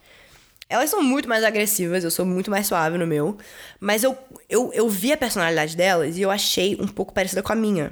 Elas 0.70 0.92
são 0.92 1.02
muito 1.02 1.28
mais 1.28 1.44
agressivas, 1.44 2.04
eu 2.04 2.12
sou 2.12 2.24
muito 2.24 2.52
mais 2.52 2.68
suave 2.68 2.96
no 2.96 3.08
meu. 3.08 3.36
Mas 3.80 4.04
eu, 4.04 4.16
eu, 4.48 4.72
eu 4.72 4.88
vi 4.88 5.12
a 5.12 5.18
personalidade 5.18 5.76
delas 5.76 6.16
e 6.16 6.22
eu 6.22 6.30
achei 6.30 6.78
um 6.80 6.88
pouco 6.88 7.12
parecida 7.12 7.42
com 7.42 7.52
a 7.52 7.56
minha. 7.56 7.92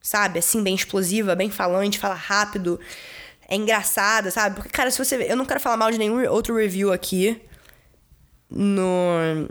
Sabe? 0.00 0.38
Assim, 0.38 0.62
bem 0.62 0.74
explosiva, 0.74 1.34
bem 1.34 1.50
falante, 1.50 1.98
fala 1.98 2.14
rápido. 2.14 2.78
É 3.48 3.56
engraçada, 3.56 4.30
sabe? 4.30 4.54
Porque, 4.54 4.70
cara, 4.70 4.88
se 4.90 5.04
você. 5.04 5.26
Eu 5.28 5.36
não 5.36 5.44
quero 5.44 5.58
falar 5.58 5.76
mal 5.76 5.90
de 5.90 5.98
nenhum 5.98 6.24
outro 6.30 6.56
review 6.56 6.92
aqui. 6.92 7.42
No. 8.48 9.48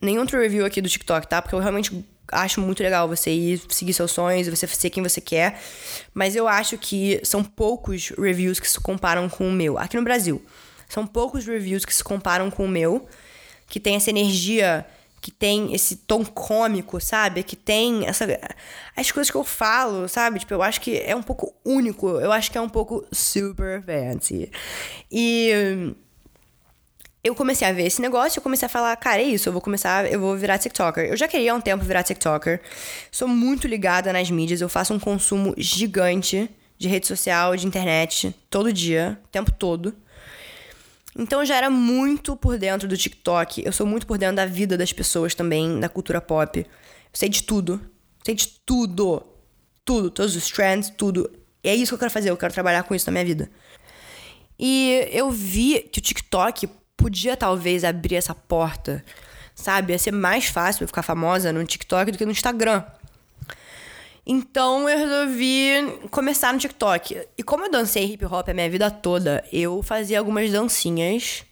Nenhum 0.00 0.20
outro 0.20 0.40
review 0.40 0.64
aqui 0.64 0.80
do 0.80 0.88
TikTok, 0.88 1.28
tá? 1.28 1.42
Porque 1.42 1.54
eu 1.54 1.60
realmente 1.60 2.02
acho 2.32 2.60
muito 2.60 2.82
legal 2.82 3.06
você 3.06 3.30
ir 3.30 3.60
seguir 3.68 3.92
seus 3.92 4.10
sonhos, 4.10 4.48
você 4.48 4.66
ser 4.66 4.88
quem 4.88 5.02
você 5.02 5.20
quer. 5.20 5.60
Mas 6.14 6.34
eu 6.34 6.48
acho 6.48 6.78
que 6.78 7.20
são 7.22 7.44
poucos 7.44 8.08
reviews 8.18 8.58
que 8.58 8.68
se 8.68 8.80
comparam 8.80 9.28
com 9.28 9.46
o 9.46 9.52
meu. 9.52 9.78
Aqui 9.78 9.96
no 9.96 10.02
Brasil. 10.02 10.42
São 10.88 11.06
poucos 11.06 11.46
reviews 11.46 11.84
que 11.84 11.94
se 11.94 12.02
comparam 12.02 12.50
com 12.50 12.64
o 12.64 12.68
meu, 12.68 13.06
que 13.66 13.80
tem 13.80 13.96
essa 13.96 14.10
energia, 14.10 14.86
que 15.20 15.30
tem 15.30 15.74
esse 15.74 15.96
tom 15.96 16.24
cômico, 16.24 17.00
sabe? 17.00 17.42
Que 17.42 17.56
tem 17.56 18.06
essa 18.06 18.26
as 18.96 19.10
coisas 19.10 19.30
que 19.30 19.36
eu 19.36 19.44
falo, 19.44 20.08
sabe? 20.08 20.38
Tipo, 20.38 20.54
eu 20.54 20.62
acho 20.62 20.80
que 20.80 20.98
é 20.98 21.16
um 21.16 21.22
pouco 21.22 21.52
único, 21.64 22.08
eu 22.20 22.30
acho 22.30 22.50
que 22.50 22.58
é 22.58 22.60
um 22.60 22.68
pouco 22.68 23.04
super 23.12 23.82
fancy. 23.82 24.50
E 25.10 25.94
eu 27.26 27.34
comecei 27.34 27.66
a 27.66 27.72
ver 27.72 27.86
esse 27.86 28.00
negócio, 28.00 28.38
eu 28.38 28.42
comecei 28.42 28.66
a 28.66 28.68
falar, 28.68 28.94
cara, 28.96 29.20
é 29.20 29.24
isso, 29.24 29.48
eu 29.48 29.52
vou 29.52 29.60
começar, 29.60 30.10
eu 30.10 30.20
vou 30.20 30.36
virar 30.36 30.58
TikToker. 30.58 31.06
Eu 31.06 31.16
já 31.16 31.26
queria 31.26 31.52
há 31.52 31.56
um 31.56 31.60
tempo 31.60 31.84
virar 31.84 32.04
TikToker. 32.04 32.60
Sou 33.10 33.26
muito 33.26 33.66
ligada 33.66 34.12
nas 34.12 34.30
mídias, 34.30 34.60
eu 34.60 34.68
faço 34.68 34.94
um 34.94 35.00
consumo 35.00 35.52
gigante 35.58 36.48
de 36.78 36.86
rede 36.86 37.08
social, 37.08 37.56
de 37.56 37.66
internet, 37.66 38.32
todo 38.48 38.72
dia, 38.72 39.18
o 39.24 39.28
tempo 39.28 39.50
todo. 39.50 39.92
Então 41.18 41.40
eu 41.40 41.46
já 41.46 41.56
era 41.56 41.70
muito 41.70 42.36
por 42.36 42.58
dentro 42.58 42.86
do 42.86 42.96
TikTok. 42.96 43.62
Eu 43.64 43.72
sou 43.72 43.86
muito 43.86 44.06
por 44.06 44.18
dentro 44.18 44.36
da 44.36 44.46
vida 44.46 44.76
das 44.76 44.92
pessoas 44.92 45.34
também, 45.34 45.80
da 45.80 45.88
cultura 45.88 46.20
pop. 46.20 46.58
Eu 46.58 46.66
sei 47.12 47.28
de 47.28 47.42
tudo. 47.42 47.80
Sei 48.24 48.34
de 48.34 48.48
tudo. 48.66 49.22
Tudo. 49.84 50.10
Todos 50.10 50.36
os 50.36 50.50
trends, 50.50 50.90
tudo. 50.90 51.30
E 51.64 51.68
é 51.68 51.74
isso 51.74 51.90
que 51.90 51.94
eu 51.94 51.98
quero 51.98 52.10
fazer. 52.10 52.30
Eu 52.30 52.36
quero 52.36 52.52
trabalhar 52.52 52.82
com 52.82 52.94
isso 52.94 53.06
na 53.06 53.12
minha 53.12 53.24
vida. 53.24 53.50
E 54.58 55.08
eu 55.10 55.30
vi 55.30 55.80
que 55.80 55.98
o 55.98 56.02
TikTok 56.02 56.68
podia 56.96 57.36
talvez 57.36 57.84
abrir 57.84 58.16
essa 58.16 58.34
porta. 58.34 59.04
Sabe? 59.54 59.92
Ia 59.92 59.98
ser 59.98 60.12
mais 60.12 60.46
fácil 60.46 60.84
eu 60.84 60.88
ficar 60.88 61.02
famosa 61.02 61.50
no 61.52 61.64
TikTok 61.64 62.12
do 62.12 62.18
que 62.18 62.26
no 62.26 62.32
Instagram. 62.32 62.84
Então 64.26 64.88
eu 64.88 64.98
resolvi 64.98 66.08
começar 66.10 66.52
no 66.52 66.58
TikTok. 66.58 67.28
E 67.38 67.42
como 67.44 67.64
eu 67.64 67.70
dancei 67.70 68.04
hip 68.04 68.24
hop 68.24 68.48
a 68.48 68.54
minha 68.54 68.68
vida 68.68 68.90
toda, 68.90 69.44
eu 69.52 69.84
fazia 69.84 70.18
algumas 70.18 70.50
dancinhas. 70.50 71.44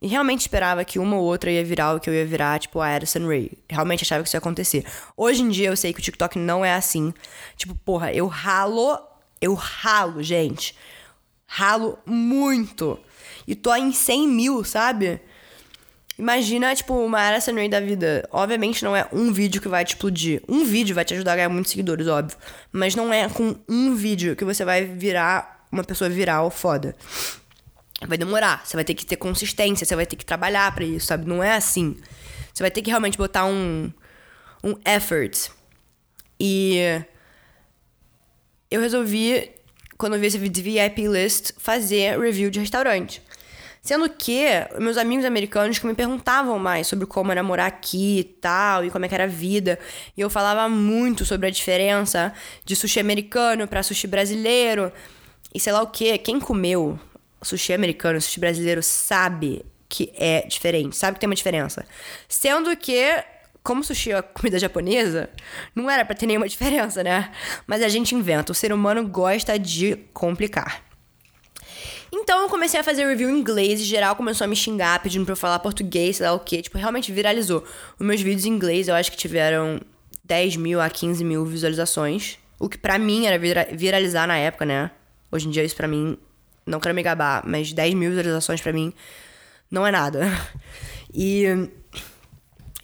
E 0.00 0.06
realmente 0.06 0.42
esperava 0.42 0.84
que 0.84 1.00
uma 1.00 1.16
ou 1.16 1.24
outra 1.24 1.50
ia 1.50 1.64
virar 1.64 1.96
o 1.96 2.00
que 2.00 2.08
eu 2.08 2.14
ia 2.14 2.24
virar, 2.24 2.60
tipo 2.60 2.80
a 2.80 2.94
Addison 2.94 3.26
Ray. 3.26 3.50
Realmente 3.68 4.04
achava 4.04 4.22
que 4.22 4.28
isso 4.28 4.36
ia 4.36 4.38
acontecer. 4.38 4.84
Hoje 5.16 5.42
em 5.42 5.48
dia 5.48 5.68
eu 5.68 5.76
sei 5.76 5.92
que 5.92 5.98
o 5.98 6.02
TikTok 6.02 6.38
não 6.38 6.64
é 6.64 6.74
assim. 6.74 7.12
Tipo, 7.56 7.74
porra, 7.74 8.12
eu 8.12 8.28
ralo. 8.28 8.98
Eu 9.40 9.54
ralo, 9.54 10.22
gente. 10.22 10.76
Ralo 11.44 11.98
muito. 12.06 13.00
E 13.48 13.56
tô 13.56 13.74
em 13.74 13.92
100 13.92 14.28
mil, 14.28 14.62
sabe? 14.62 15.20
Imagina, 16.18 16.74
tipo, 16.74 16.94
uma 16.94 17.18
área 17.18 17.40
Ray 17.54 17.68
da 17.68 17.80
vida. 17.80 18.28
Obviamente 18.30 18.84
não 18.84 18.94
é 18.94 19.06
um 19.12 19.32
vídeo 19.32 19.60
que 19.60 19.68
vai 19.68 19.84
te 19.84 19.94
explodir. 19.94 20.42
Um 20.48 20.64
vídeo 20.64 20.94
vai 20.94 21.04
te 21.04 21.14
ajudar 21.14 21.32
a 21.32 21.36
ganhar 21.36 21.48
muitos 21.48 21.70
seguidores, 21.70 22.06
óbvio. 22.06 22.36
Mas 22.70 22.94
não 22.94 23.12
é 23.12 23.28
com 23.28 23.56
um 23.68 23.94
vídeo 23.94 24.36
que 24.36 24.44
você 24.44 24.64
vai 24.64 24.84
virar 24.84 25.66
uma 25.72 25.82
pessoa 25.82 26.10
viral 26.10 26.50
foda. 26.50 26.94
Vai 28.06 28.18
demorar. 28.18 28.62
Você 28.64 28.76
vai 28.76 28.84
ter 28.84 28.94
que 28.94 29.06
ter 29.06 29.16
consistência, 29.16 29.86
você 29.86 29.96
vai 29.96 30.06
ter 30.06 30.16
que 30.16 30.24
trabalhar 30.24 30.72
para 30.74 30.84
isso, 30.84 31.06
sabe? 31.06 31.26
Não 31.26 31.42
é 31.42 31.54
assim. 31.54 31.96
Você 32.52 32.62
vai 32.62 32.70
ter 32.70 32.82
que 32.82 32.90
realmente 32.90 33.16
botar 33.16 33.46
um, 33.46 33.90
um 34.62 34.74
effort. 34.84 35.50
E 36.38 37.02
eu 38.70 38.80
resolvi, 38.80 39.50
quando 39.96 40.14
eu 40.14 40.20
vi 40.20 40.26
esse 40.26 40.38
VIP 40.38 41.06
list, 41.08 41.52
fazer 41.58 42.18
review 42.18 42.50
de 42.50 42.60
restaurante. 42.60 43.22
Sendo 43.82 44.08
que 44.08 44.44
meus 44.78 44.96
amigos 44.96 45.24
americanos 45.24 45.76
que 45.76 45.86
me 45.86 45.94
perguntavam 45.94 46.56
mais 46.56 46.86
sobre 46.86 47.04
como 47.04 47.32
era 47.32 47.42
morar 47.42 47.66
aqui 47.66 48.20
e 48.20 48.24
tal, 48.24 48.84
e 48.84 48.90
como 48.90 49.04
é 49.04 49.08
que 49.08 49.14
era 49.14 49.24
a 49.24 49.26
vida. 49.26 49.76
E 50.16 50.20
eu 50.20 50.30
falava 50.30 50.68
muito 50.68 51.24
sobre 51.24 51.48
a 51.48 51.50
diferença 51.50 52.32
de 52.64 52.76
sushi 52.76 53.00
americano 53.00 53.66
para 53.66 53.82
sushi 53.82 54.06
brasileiro. 54.06 54.92
E 55.52 55.58
sei 55.58 55.72
lá 55.72 55.82
o 55.82 55.88
que. 55.88 56.16
Quem 56.18 56.38
comeu 56.38 56.96
sushi 57.42 57.72
americano, 57.72 58.20
sushi 58.20 58.38
brasileiro, 58.38 58.84
sabe 58.84 59.66
que 59.88 60.12
é 60.16 60.46
diferente, 60.46 60.96
sabe 60.96 61.16
que 61.16 61.20
tem 61.20 61.28
uma 61.28 61.34
diferença. 61.34 61.84
Sendo 62.28 62.76
que 62.76 63.02
como 63.64 63.82
sushi 63.82 64.12
é 64.12 64.22
comida 64.22 64.60
japonesa, 64.60 65.28
não 65.74 65.90
era 65.90 66.04
para 66.04 66.14
ter 66.14 66.26
nenhuma 66.26 66.46
diferença, 66.48 67.02
né? 67.02 67.32
Mas 67.66 67.82
a 67.82 67.88
gente 67.88 68.14
inventa. 68.14 68.52
O 68.52 68.54
ser 68.54 68.72
humano 68.72 69.06
gosta 69.08 69.58
de 69.58 69.96
complicar. 70.12 70.91
Então 72.12 72.42
eu 72.42 72.48
comecei 72.48 72.78
a 72.78 72.84
fazer 72.84 73.06
review 73.06 73.30
em 73.30 73.38
inglês 73.38 73.80
e 73.80 73.84
geral 73.84 74.14
começou 74.14 74.44
a 74.44 74.48
me 74.48 74.54
xingar, 74.54 75.02
pedindo 75.02 75.24
pra 75.24 75.32
eu 75.32 75.36
falar 75.36 75.58
português, 75.60 76.16
sei 76.18 76.26
lá 76.26 76.34
o 76.34 76.40
quê. 76.40 76.60
Tipo, 76.60 76.76
realmente 76.76 77.10
viralizou. 77.10 77.64
Os 77.98 78.06
meus 78.06 78.20
vídeos 78.20 78.44
em 78.44 78.50
inglês 78.50 78.86
eu 78.86 78.94
acho 78.94 79.10
que 79.10 79.16
tiveram 79.16 79.80
10 80.22 80.56
mil 80.56 80.80
a 80.80 80.90
15 80.90 81.24
mil 81.24 81.44
visualizações. 81.46 82.38
O 82.58 82.68
que 82.68 82.76
pra 82.76 82.98
mim 82.98 83.26
era 83.26 83.38
vira 83.38 83.66
viralizar 83.72 84.26
na 84.26 84.36
época, 84.36 84.66
né? 84.66 84.90
Hoje 85.30 85.48
em 85.48 85.50
dia 85.50 85.64
isso 85.64 85.74
pra 85.74 85.88
mim, 85.88 86.18
não 86.66 86.78
quero 86.78 86.94
me 86.94 87.02
gabar, 87.02 87.42
mas 87.46 87.72
10 87.72 87.94
mil 87.94 88.10
visualizações 88.10 88.60
pra 88.60 88.72
mim 88.72 88.92
não 89.70 89.86
é 89.86 89.90
nada. 89.90 90.20
E 91.14 91.44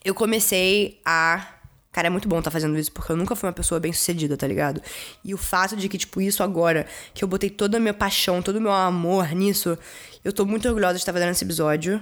eu 0.05 0.15
comecei 0.15 1.01
a 1.03 1.58
Cara, 1.99 2.07
é 2.07 2.11
muito 2.11 2.29
bom 2.29 2.41
tá 2.41 2.49
fazendo 2.49 2.79
isso, 2.79 2.93
porque 2.93 3.11
eu 3.11 3.17
nunca 3.17 3.35
fui 3.35 3.49
uma 3.49 3.53
pessoa 3.53 3.81
bem 3.81 3.93
sucedida, 3.93 4.37
tá 4.37 4.47
ligado? 4.47 4.81
E 5.25 5.35
o 5.35 5.37
fato 5.37 5.75
de 5.75 5.89
que, 5.89 5.99
tipo, 5.99 6.21
isso 6.21 6.45
agora, 6.45 6.87
que 7.13 7.25
eu 7.25 7.27
botei 7.27 7.51
toda 7.51 7.77
a 7.77 7.81
minha 7.81 7.93
paixão, 7.93 8.41
todo 8.41 8.55
o 8.55 8.61
meu 8.61 8.71
amor 8.71 9.35
nisso, 9.35 9.77
eu 10.25 10.33
tô 10.33 10.47
muito 10.47 10.69
orgulhosa 10.69 10.95
de 10.95 11.01
estar 11.01 11.13
fazendo 11.13 11.33
esse 11.33 11.45
episódio. 11.45 12.01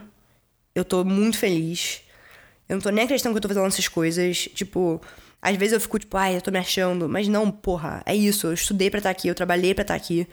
Eu 0.74 0.84
tô 0.84 1.02
muito 1.02 1.38
feliz. 1.38 2.02
Eu 2.68 2.76
não 2.76 2.82
tô 2.82 2.90
nem 2.90 3.04
acreditando 3.04 3.32
que 3.32 3.38
eu 3.38 3.40
tô 3.40 3.48
fazendo 3.48 3.66
essas 3.68 3.88
coisas. 3.88 4.50
Tipo, 4.54 5.00
às 5.40 5.56
vezes 5.56 5.72
eu 5.72 5.80
fico, 5.80 5.98
tipo, 5.98 6.14
ai, 6.18 6.36
eu 6.36 6.42
tô 6.42 6.50
me 6.50 6.58
achando. 6.58 7.08
Mas 7.08 7.26
não, 7.26 7.50
porra, 7.50 8.02
é 8.04 8.14
isso. 8.14 8.48
Eu 8.48 8.52
estudei 8.52 8.90
pra 8.90 8.98
estar 8.98 9.08
aqui, 9.08 9.28
eu 9.28 9.34
trabalhei 9.34 9.72
pra 9.72 9.80
estar 9.80 9.94
aqui. 9.94 10.28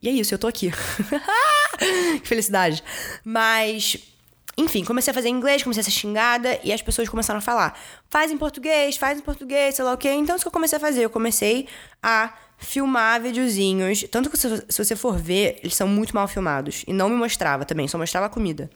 E 0.00 0.08
é 0.08 0.12
isso, 0.12 0.32
eu 0.32 0.38
tô 0.38 0.46
aqui. 0.46 0.70
que 2.22 2.28
felicidade. 2.28 2.80
Mas 3.24 4.11
enfim, 4.56 4.84
comecei 4.84 5.10
a 5.10 5.14
fazer 5.14 5.28
inglês, 5.28 5.62
comecei 5.62 5.80
a 5.80 5.84
ser 5.84 5.90
xingada 5.90 6.60
e 6.62 6.72
as 6.72 6.82
pessoas 6.82 7.08
começaram 7.08 7.38
a 7.38 7.40
falar: 7.40 7.78
faz 8.10 8.30
em 8.30 8.36
português, 8.36 8.96
faz 8.96 9.18
em 9.18 9.22
português, 9.22 9.74
sei 9.74 9.84
lá 9.84 9.92
o 9.92 9.96
quê. 9.96 10.10
Então, 10.10 10.36
isso 10.36 10.44
que 10.44 10.48
eu 10.48 10.52
comecei 10.52 10.76
a 10.76 10.80
fazer. 10.80 11.04
Eu 11.04 11.10
comecei 11.10 11.66
a 12.02 12.34
filmar 12.58 13.20
videozinhos. 13.20 14.04
Tanto 14.10 14.28
que, 14.28 14.36
se, 14.36 14.48
você 14.68 14.94
for 14.94 15.16
ver, 15.16 15.58
eles 15.62 15.74
são 15.74 15.88
muito 15.88 16.14
mal 16.14 16.28
filmados. 16.28 16.84
E 16.86 16.92
não 16.92 17.08
me 17.08 17.16
mostrava 17.16 17.64
também, 17.64 17.88
só 17.88 17.96
mostrava 17.96 18.26
a 18.26 18.28
comida. 18.28 18.70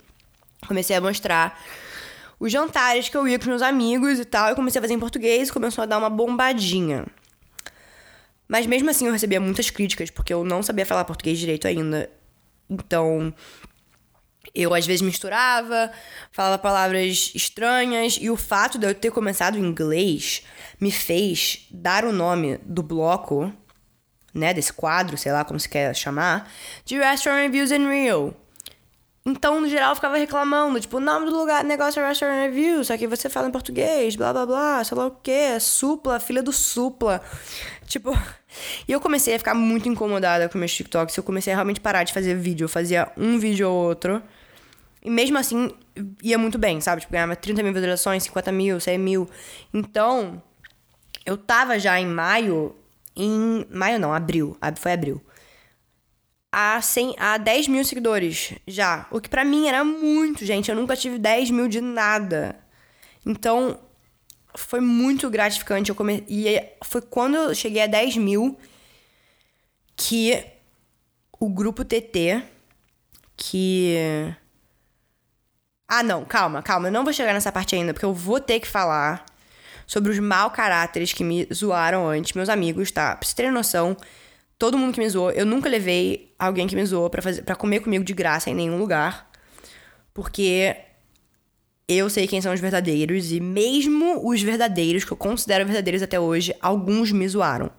Comecei 0.66 0.96
a 0.96 1.00
mostrar 1.00 1.60
os 2.40 2.50
jantares 2.50 3.08
que 3.08 3.16
eu 3.16 3.28
ia 3.28 3.38
com 3.38 3.46
meus 3.46 3.62
amigos 3.62 4.18
e 4.18 4.24
tal. 4.24 4.48
Eu 4.48 4.56
comecei 4.56 4.78
a 4.78 4.82
fazer 4.82 4.94
em 4.94 4.98
português 4.98 5.48
e 5.48 5.52
começou 5.52 5.82
a 5.82 5.86
dar 5.86 5.98
uma 5.98 6.10
bombadinha. 6.10 7.06
Mas 8.48 8.66
mesmo 8.66 8.88
assim 8.88 9.06
eu 9.06 9.12
recebia 9.12 9.40
muitas 9.40 9.68
críticas, 9.70 10.10
porque 10.10 10.32
eu 10.32 10.44
não 10.44 10.62
sabia 10.62 10.86
falar 10.86 11.04
português 11.04 11.38
direito 11.38 11.66
ainda. 11.66 12.08
Então, 12.70 13.32
eu 14.56 14.74
às 14.74 14.86
vezes 14.86 15.02
misturava, 15.02 15.92
falava 16.32 16.58
palavras 16.58 17.32
estranhas, 17.34 18.18
e 18.20 18.30
o 18.30 18.36
fato 18.36 18.78
de 18.78 18.86
eu 18.86 18.94
ter 18.94 19.10
começado 19.10 19.58
em 19.58 19.62
inglês 19.62 20.42
me 20.80 20.90
fez 20.90 21.66
dar 21.70 22.04
o 22.04 22.12
nome 22.12 22.58
do 22.64 22.82
bloco, 22.82 23.52
né, 24.34 24.52
desse 24.52 24.72
quadro, 24.72 25.16
sei 25.16 25.32
lá 25.32 25.44
como 25.44 25.60
se 25.60 25.68
quer 25.68 25.94
chamar, 25.94 26.50
de 26.84 26.98
Restaurant 26.98 27.42
Reviews 27.42 27.70
in 27.70 27.86
Real. 27.86 28.34
Então, 29.28 29.60
no 29.60 29.68
geral, 29.68 29.90
eu 29.90 29.96
ficava 29.96 30.16
reclamando, 30.16 30.78
tipo, 30.78 30.98
o 30.98 31.00
nome 31.00 31.26
do 31.26 31.36
lugar, 31.36 31.64
negócio 31.64 32.00
é 32.00 32.06
Restaurant 32.06 32.42
Reviews, 32.42 32.86
só 32.86 32.96
que 32.96 33.08
você 33.08 33.28
fala 33.28 33.48
em 33.48 33.50
português, 33.50 34.14
blá 34.14 34.32
blá 34.32 34.46
blá, 34.46 34.84
sei 34.84 34.96
lá 34.96 35.06
o 35.06 35.10
quê, 35.10 35.58
supla, 35.58 36.20
filha 36.20 36.40
do 36.40 36.52
supla. 36.52 37.20
Tipo, 37.88 38.16
e 38.86 38.92
eu 38.92 39.00
comecei 39.00 39.34
a 39.34 39.38
ficar 39.38 39.54
muito 39.54 39.88
incomodada 39.88 40.48
com 40.48 40.58
meus 40.58 40.72
TikToks, 40.72 41.16
eu 41.16 41.24
comecei 41.24 41.52
a 41.52 41.56
realmente 41.56 41.80
parar 41.80 42.04
de 42.04 42.12
fazer 42.12 42.34
vídeo, 42.36 42.66
eu 42.66 42.68
fazia 42.68 43.10
um 43.16 43.36
vídeo 43.36 43.68
ou 43.68 43.74
outro. 43.74 44.22
E 45.06 45.10
mesmo 45.10 45.38
assim, 45.38 45.70
ia 46.20 46.36
muito 46.36 46.58
bem, 46.58 46.80
sabe? 46.80 47.00
Tipo, 47.00 47.12
ganhava 47.12 47.36
30 47.36 47.62
mil 47.62 47.72
visualizações, 47.72 48.24
50 48.24 48.50
mil, 48.50 48.80
100 48.80 48.98
mil. 48.98 49.30
Então, 49.72 50.42
eu 51.24 51.36
tava 51.36 51.78
já 51.78 52.00
em 52.00 52.06
maio, 52.06 52.74
em... 53.14 53.64
Maio 53.70 54.00
não, 54.00 54.12
abril. 54.12 54.58
Foi 54.76 54.92
abril. 54.92 55.22
a, 56.50 56.82
100, 56.82 57.14
a 57.18 57.38
10 57.38 57.68
mil 57.68 57.84
seguidores 57.84 58.54
já. 58.66 59.06
O 59.12 59.20
que 59.20 59.28
para 59.28 59.44
mim 59.44 59.68
era 59.68 59.84
muito, 59.84 60.44
gente. 60.44 60.70
Eu 60.70 60.76
nunca 60.76 60.96
tive 60.96 61.18
10 61.18 61.52
mil 61.52 61.68
de 61.68 61.80
nada. 61.80 62.58
Então, 63.24 63.78
foi 64.56 64.80
muito 64.80 65.30
gratificante. 65.30 65.90
Eu 65.90 65.94
come... 65.94 66.24
E 66.28 66.60
foi 66.82 67.00
quando 67.00 67.36
eu 67.36 67.54
cheguei 67.54 67.82
a 67.82 67.86
10 67.86 68.16
mil 68.16 68.58
que 69.94 70.44
o 71.38 71.48
grupo 71.48 71.84
TT, 71.84 72.42
que. 73.36 74.34
Ah, 75.88 76.02
não, 76.02 76.24
calma, 76.24 76.62
calma. 76.62 76.88
Eu 76.88 76.92
não 76.92 77.04
vou 77.04 77.12
chegar 77.12 77.32
nessa 77.32 77.52
parte 77.52 77.74
ainda, 77.74 77.92
porque 77.92 78.04
eu 78.04 78.12
vou 78.12 78.40
ter 78.40 78.58
que 78.60 78.66
falar 78.66 79.24
sobre 79.86 80.10
os 80.10 80.18
mau 80.18 80.50
caráteres 80.50 81.12
que 81.12 81.22
me 81.22 81.46
zoaram 81.52 82.08
antes, 82.08 82.32
meus 82.32 82.48
amigos, 82.48 82.90
tá? 82.90 83.14
Pra 83.14 83.24
vocês 83.24 83.34
terem 83.34 83.52
noção, 83.52 83.96
todo 84.58 84.76
mundo 84.76 84.92
que 84.92 85.00
me 85.00 85.08
zoou, 85.08 85.30
eu 85.30 85.46
nunca 85.46 85.68
levei 85.68 86.34
alguém 86.38 86.66
que 86.66 86.74
me 86.74 86.84
zoou 86.84 87.08
pra, 87.08 87.22
fazer, 87.22 87.42
pra 87.42 87.54
comer 87.54 87.80
comigo 87.80 88.04
de 88.04 88.12
graça 88.12 88.50
em 88.50 88.54
nenhum 88.54 88.78
lugar. 88.78 89.30
Porque 90.12 90.76
eu 91.88 92.10
sei 92.10 92.26
quem 92.26 92.40
são 92.40 92.52
os 92.52 92.58
verdadeiros, 92.58 93.30
e 93.30 93.38
mesmo 93.38 94.28
os 94.28 94.42
verdadeiros, 94.42 95.04
que 95.04 95.12
eu 95.12 95.16
considero 95.16 95.64
verdadeiros 95.64 96.02
até 96.02 96.18
hoje, 96.18 96.52
alguns 96.60 97.12
me 97.12 97.28
zoaram. 97.28 97.70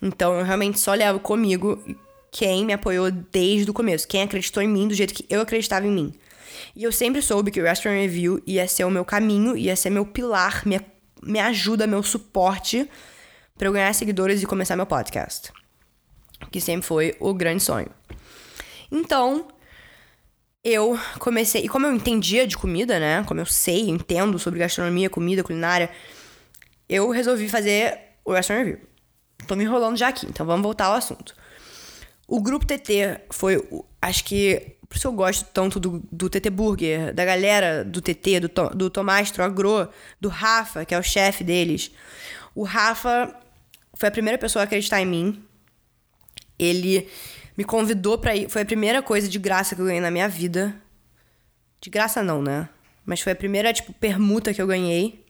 Então 0.00 0.38
eu 0.38 0.44
realmente 0.44 0.78
só 0.78 0.94
levo 0.94 1.18
comigo 1.18 1.82
quem 2.30 2.64
me 2.64 2.72
apoiou 2.72 3.10
desde 3.10 3.70
o 3.70 3.74
começo, 3.74 4.06
quem 4.06 4.22
acreditou 4.22 4.62
em 4.62 4.68
mim 4.68 4.86
do 4.86 4.94
jeito 4.94 5.12
que 5.12 5.26
eu 5.28 5.40
acreditava 5.40 5.86
em 5.86 5.90
mim. 5.90 6.14
E 6.74 6.84
eu 6.84 6.92
sempre 6.92 7.22
soube 7.22 7.50
que 7.50 7.60
o 7.60 7.64
Restaurant 7.64 8.00
Review 8.00 8.42
ia 8.46 8.66
ser 8.66 8.84
o 8.84 8.90
meu 8.90 9.04
caminho, 9.04 9.56
ia 9.56 9.76
ser 9.76 9.90
meu 9.90 10.06
pilar, 10.06 10.62
minha, 10.66 10.84
minha 11.22 11.46
ajuda, 11.46 11.86
meu 11.86 12.02
suporte 12.02 12.88
para 13.56 13.68
eu 13.68 13.72
ganhar 13.72 13.92
seguidores 13.94 14.42
e 14.42 14.46
começar 14.46 14.76
meu 14.76 14.86
podcast. 14.86 15.52
Que 16.50 16.60
sempre 16.60 16.86
foi 16.86 17.14
o 17.20 17.32
grande 17.32 17.62
sonho. 17.62 17.88
Então, 18.90 19.46
eu 20.64 20.98
comecei. 21.18 21.64
E 21.64 21.68
como 21.68 21.86
eu 21.86 21.94
entendia 21.94 22.46
de 22.46 22.56
comida, 22.56 22.98
né? 22.98 23.24
Como 23.24 23.40
eu 23.40 23.46
sei, 23.46 23.88
entendo 23.88 24.38
sobre 24.38 24.58
gastronomia, 24.58 25.08
comida, 25.10 25.42
culinária, 25.42 25.90
eu 26.88 27.10
resolvi 27.10 27.48
fazer 27.48 27.98
o 28.24 28.32
Restaurant 28.32 28.66
Review. 28.66 28.86
Tô 29.46 29.56
me 29.56 29.64
enrolando 29.64 29.96
já 29.96 30.08
aqui, 30.08 30.26
então 30.26 30.46
vamos 30.46 30.62
voltar 30.62 30.86
ao 30.86 30.94
assunto. 30.94 31.34
O 32.28 32.40
grupo 32.40 32.64
TT 32.64 33.20
foi, 33.30 33.62
acho 34.00 34.24
que, 34.24 34.76
por 34.92 34.98
isso 34.98 35.08
eu 35.08 35.12
gosto 35.12 35.46
tanto 35.54 35.80
do, 35.80 36.06
do 36.12 36.28
TT 36.28 36.50
Burger, 36.50 37.14
da 37.14 37.24
galera 37.24 37.82
do 37.82 38.02
TT, 38.02 38.40
do, 38.40 38.48
do 38.74 38.90
Tomás 38.90 39.32
do 40.20 40.28
Rafa, 40.28 40.84
que 40.84 40.94
é 40.94 40.98
o 40.98 41.02
chefe 41.02 41.42
deles. 41.42 41.90
O 42.54 42.62
Rafa 42.62 43.34
foi 43.94 44.10
a 44.10 44.12
primeira 44.12 44.36
pessoa 44.36 44.62
a 44.62 44.64
acreditar 44.64 45.00
em 45.00 45.06
mim. 45.06 45.42
Ele 46.58 47.08
me 47.56 47.64
convidou 47.64 48.18
para 48.18 48.36
ir. 48.36 48.50
Foi 48.50 48.60
a 48.60 48.66
primeira 48.66 49.00
coisa 49.00 49.30
de 49.30 49.38
graça 49.38 49.74
que 49.74 49.80
eu 49.80 49.86
ganhei 49.86 50.02
na 50.02 50.10
minha 50.10 50.28
vida. 50.28 50.76
De 51.80 51.88
graça 51.88 52.22
não, 52.22 52.42
né? 52.42 52.68
Mas 53.06 53.22
foi 53.22 53.32
a 53.32 53.36
primeira, 53.36 53.72
tipo, 53.72 53.94
permuta 53.94 54.52
que 54.52 54.60
eu 54.60 54.66
ganhei. 54.66 55.24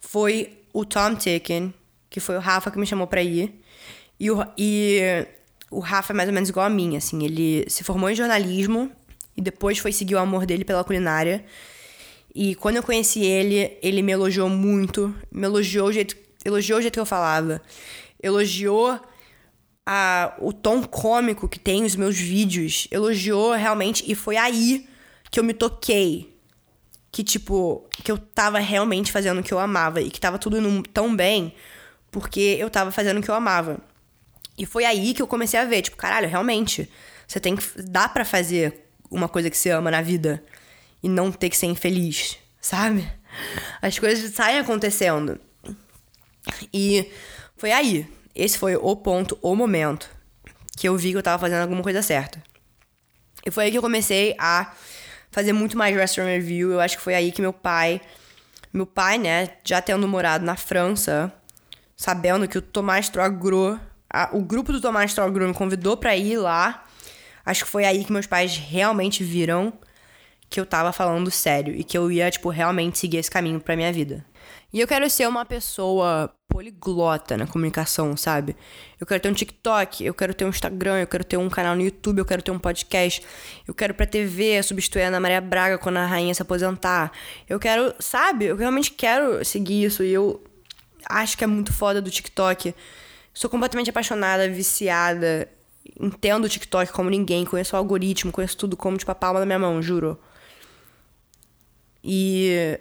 Foi 0.00 0.58
o 0.72 0.84
Tom 0.84 1.14
Ticken, 1.14 1.72
que 2.10 2.18
foi 2.18 2.36
o 2.36 2.40
Rafa 2.40 2.68
que 2.72 2.80
me 2.80 2.86
chamou 2.86 3.06
pra 3.06 3.22
ir. 3.22 3.62
E 4.18 4.28
o, 4.28 4.44
e 4.58 5.24
o 5.70 5.78
Rafa 5.78 6.12
é 6.12 6.16
mais 6.16 6.28
ou 6.28 6.34
menos 6.34 6.48
igual 6.48 6.66
a 6.66 6.70
mim, 6.70 6.96
assim. 6.96 7.24
Ele 7.24 7.64
se 7.68 7.84
formou 7.84 8.10
em 8.10 8.14
jornalismo 8.14 8.90
e 9.36 9.40
depois 9.40 9.78
foi 9.78 9.92
seguir 9.92 10.16
o 10.16 10.18
amor 10.18 10.44
dele 10.44 10.64
pela 10.64 10.82
culinária. 10.82 11.44
E 12.34 12.54
quando 12.56 12.76
eu 12.76 12.82
conheci 12.82 13.20
ele, 13.20 13.78
ele 13.80 14.02
me 14.02 14.12
elogiou 14.12 14.48
muito. 14.48 15.14
Me 15.30 15.44
elogiou 15.44 15.88
o 15.88 15.92
jeito, 15.92 16.16
elogiou 16.44 16.78
o 16.78 16.82
jeito 16.82 16.94
que 16.94 17.00
eu 17.00 17.06
falava. 17.06 17.62
Elogiou 18.20 19.00
a, 19.86 20.34
o 20.38 20.52
tom 20.52 20.82
cômico 20.82 21.48
que 21.48 21.58
tem 21.58 21.84
os 21.84 21.94
meus 21.94 22.16
vídeos. 22.16 22.88
Elogiou 22.90 23.52
realmente. 23.52 24.04
E 24.10 24.14
foi 24.16 24.36
aí 24.36 24.88
que 25.30 25.38
eu 25.38 25.44
me 25.44 25.54
toquei. 25.54 26.36
Que, 27.12 27.24
tipo, 27.24 27.88
que 27.90 28.10
eu 28.10 28.18
tava 28.18 28.58
realmente 28.58 29.10
fazendo 29.10 29.40
o 29.40 29.42
que 29.42 29.52
eu 29.52 29.58
amava. 29.58 30.00
E 30.00 30.10
que 30.10 30.20
tava 30.20 30.38
tudo 30.38 30.58
tão 30.92 31.14
bem. 31.14 31.54
Porque 32.10 32.56
eu 32.58 32.68
tava 32.68 32.90
fazendo 32.90 33.18
o 33.18 33.22
que 33.22 33.30
eu 33.30 33.34
amava. 33.34 33.80
E 34.60 34.66
foi 34.66 34.84
aí 34.84 35.14
que 35.14 35.22
eu 35.22 35.26
comecei 35.26 35.58
a 35.58 35.64
ver, 35.64 35.80
tipo, 35.80 35.96
caralho, 35.96 36.28
realmente. 36.28 36.86
Você 37.26 37.40
tem 37.40 37.56
que. 37.56 37.64
Dá 37.82 38.06
para 38.06 38.26
fazer 38.26 38.84
uma 39.10 39.26
coisa 39.26 39.48
que 39.48 39.56
você 39.56 39.70
ama 39.70 39.90
na 39.90 40.02
vida. 40.02 40.44
E 41.02 41.08
não 41.08 41.32
ter 41.32 41.48
que 41.48 41.56
ser 41.56 41.64
infeliz, 41.64 42.36
sabe? 42.60 43.10
As 43.80 43.98
coisas 43.98 44.34
saem 44.34 44.58
acontecendo. 44.58 45.40
E 46.74 47.10
foi 47.56 47.72
aí 47.72 48.06
esse 48.34 48.58
foi 48.58 48.76
o 48.76 48.94
ponto, 48.96 49.38
o 49.40 49.56
momento 49.56 50.10
que 50.76 50.86
eu 50.86 50.96
vi 50.96 51.10
que 51.12 51.16
eu 51.16 51.22
tava 51.22 51.38
fazendo 51.40 51.62
alguma 51.62 51.82
coisa 51.82 52.02
certa. 52.02 52.42
E 53.44 53.50
foi 53.50 53.64
aí 53.64 53.70
que 53.70 53.78
eu 53.78 53.82
comecei 53.82 54.36
a 54.38 54.74
fazer 55.30 55.54
muito 55.54 55.76
mais 55.76 55.96
restaurant 55.96 56.32
review. 56.32 56.72
Eu 56.72 56.80
acho 56.80 56.98
que 56.98 57.02
foi 57.02 57.14
aí 57.14 57.32
que 57.32 57.40
meu 57.40 57.52
pai, 57.52 57.98
meu 58.72 58.84
pai, 58.84 59.16
né, 59.16 59.48
já 59.64 59.80
tendo 59.80 60.06
morado 60.06 60.44
na 60.44 60.54
França, 60.54 61.32
sabendo 61.96 62.46
que 62.46 62.58
o 62.58 62.62
Tomás 62.62 63.08
Trogro, 63.08 63.80
o 64.32 64.40
grupo 64.40 64.72
do 64.72 64.80
Tomás 64.80 65.14
Trogro 65.14 65.46
me 65.46 65.54
convidou 65.54 65.96
para 65.96 66.16
ir 66.16 66.36
lá. 66.36 66.84
Acho 67.44 67.64
que 67.64 67.70
foi 67.70 67.84
aí 67.84 68.04
que 68.04 68.12
meus 68.12 68.26
pais 68.26 68.56
realmente 68.56 69.24
viram 69.24 69.72
que 70.48 70.58
eu 70.58 70.66
tava 70.66 70.92
falando 70.92 71.30
sério 71.30 71.74
e 71.74 71.84
que 71.84 71.96
eu 71.96 72.10
ia, 72.10 72.28
tipo, 72.30 72.48
realmente 72.48 72.98
seguir 72.98 73.18
esse 73.18 73.30
caminho 73.30 73.60
pra 73.60 73.76
minha 73.76 73.92
vida. 73.92 74.24
E 74.72 74.80
eu 74.80 74.86
quero 74.86 75.08
ser 75.08 75.28
uma 75.28 75.44
pessoa 75.44 76.32
poliglota 76.48 77.36
na 77.36 77.46
comunicação, 77.46 78.16
sabe? 78.16 78.56
Eu 79.00 79.06
quero 79.06 79.20
ter 79.20 79.28
um 79.28 79.32
TikTok, 79.32 80.04
eu 80.04 80.12
quero 80.12 80.34
ter 80.34 80.44
um 80.44 80.48
Instagram, 80.48 80.98
eu 80.98 81.06
quero 81.06 81.24
ter 81.24 81.36
um 81.36 81.48
canal 81.48 81.76
no 81.76 81.82
YouTube, 81.82 82.18
eu 82.18 82.24
quero 82.24 82.42
ter 82.42 82.50
um 82.50 82.58
podcast, 82.58 83.22
eu 83.66 83.72
quero 83.72 83.94
pra 83.94 84.04
TV 84.06 84.60
substituir 84.62 85.02
a 85.02 85.08
Ana 85.08 85.20
Maria 85.20 85.40
Braga 85.40 85.78
quando 85.78 85.98
a 85.98 86.06
rainha 86.06 86.34
se 86.34 86.42
aposentar. 86.42 87.12
Eu 87.48 87.60
quero, 87.60 87.94
sabe? 88.00 88.46
Eu 88.46 88.56
realmente 88.56 88.90
quero 88.90 89.44
seguir 89.44 89.84
isso 89.84 90.02
e 90.02 90.12
eu 90.12 90.42
acho 91.08 91.38
que 91.38 91.44
é 91.44 91.46
muito 91.46 91.72
foda 91.72 92.02
do 92.02 92.10
TikTok. 92.10 92.74
Sou 93.32 93.48
completamente 93.48 93.90
apaixonada, 93.90 94.48
viciada. 94.48 95.48
Entendo 95.98 96.44
o 96.44 96.48
TikTok 96.48 96.92
como 96.92 97.10
ninguém, 97.10 97.44
conheço 97.44 97.74
o 97.74 97.78
algoritmo, 97.78 98.32
conheço 98.32 98.56
tudo 98.56 98.76
como 98.76 98.96
tipo 98.96 99.10
a 99.10 99.14
palma 99.14 99.40
da 99.40 99.46
minha 99.46 99.58
mão, 99.58 99.80
juro. 99.82 100.18
E 102.02 102.78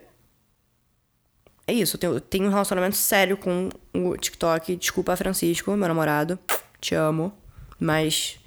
é 1.67 1.73
isso, 1.73 1.99
eu 2.01 2.19
tenho, 2.19 2.47
um 2.47 2.49
relacionamento 2.49 2.95
sério 2.95 3.38
com 3.38 3.69
o 3.93 4.17
TikTok. 4.17 4.75
Desculpa, 4.75 5.15
Francisco, 5.15 5.75
meu 5.75 5.88
namorado. 5.88 6.39
Te 6.81 6.95
amo. 6.95 7.31
Mas 7.79 8.39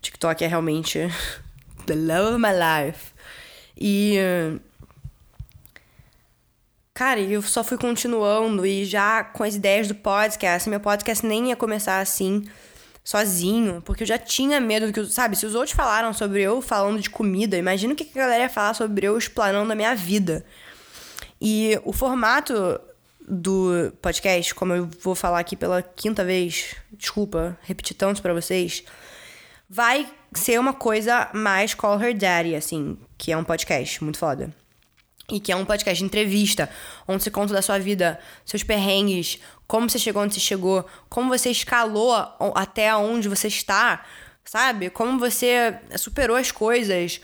TikTok 0.00 0.44
é 0.44 0.46
realmente 0.46 1.00
the 1.86 1.94
love 1.94 2.34
of 2.34 2.38
my 2.38 2.52
life. 2.52 3.12
E. 3.76 4.16
Cara, 6.96 7.20
eu 7.20 7.42
só 7.42 7.64
fui 7.64 7.76
continuando 7.76 8.64
e 8.64 8.84
já 8.84 9.24
com 9.24 9.42
as 9.42 9.56
ideias 9.56 9.88
do 9.88 9.96
podcast. 9.96 10.70
Meu 10.70 10.78
podcast 10.78 11.26
nem 11.26 11.48
ia 11.48 11.56
começar 11.56 11.98
assim, 11.98 12.44
sozinho, 13.02 13.82
porque 13.82 14.04
eu 14.04 14.06
já 14.06 14.16
tinha 14.16 14.60
medo 14.60 14.86
do 14.86 14.92
que. 14.92 15.04
Sabe, 15.06 15.34
se 15.34 15.44
os 15.44 15.56
outros 15.56 15.74
falaram 15.74 16.12
sobre 16.12 16.42
eu 16.42 16.62
falando 16.62 17.00
de 17.00 17.10
comida, 17.10 17.56
imagina 17.56 17.94
o 17.94 17.96
que 17.96 18.08
a 18.14 18.20
galera 18.22 18.44
ia 18.44 18.48
falar 18.48 18.74
sobre 18.74 19.08
eu 19.08 19.18
explanando 19.18 19.72
a 19.72 19.74
minha 19.74 19.92
vida. 19.96 20.46
E 21.40 21.76
o 21.84 21.92
formato 21.92 22.80
do 23.28 23.92
podcast, 24.00 24.54
como 24.54 24.72
eu 24.72 24.88
vou 25.00 25.16
falar 25.16 25.40
aqui 25.40 25.56
pela 25.56 25.82
quinta 25.82 26.24
vez, 26.24 26.76
desculpa 26.92 27.58
repetir 27.62 27.96
tanto 27.96 28.22
para 28.22 28.32
vocês, 28.32 28.84
vai 29.68 30.08
ser 30.32 30.60
uma 30.60 30.72
coisa 30.72 31.28
mais 31.34 31.74
Call 31.74 32.00
Her 32.00 32.16
Daddy, 32.16 32.54
assim, 32.54 32.96
que 33.18 33.32
é 33.32 33.36
um 33.36 33.42
podcast 33.42 34.04
muito 34.04 34.18
foda. 34.18 34.54
E 35.30 35.40
que 35.40 35.50
é 35.50 35.56
um 35.56 35.64
podcast 35.64 35.98
de 35.98 36.04
entrevista, 36.04 36.68
onde 37.08 37.22
você 37.22 37.30
conta 37.30 37.54
da 37.54 37.62
sua 37.62 37.78
vida, 37.78 38.20
seus 38.44 38.62
perrengues, 38.62 39.38
como 39.66 39.88
você 39.88 39.98
chegou 39.98 40.22
onde 40.22 40.34
você 40.34 40.40
chegou, 40.40 40.84
como 41.08 41.28
você 41.28 41.50
escalou 41.50 42.14
até 42.54 42.94
onde 42.94 43.28
você 43.28 43.48
está, 43.48 44.04
sabe? 44.44 44.90
Como 44.90 45.18
você 45.18 45.78
superou 45.96 46.36
as 46.36 46.52
coisas, 46.52 47.20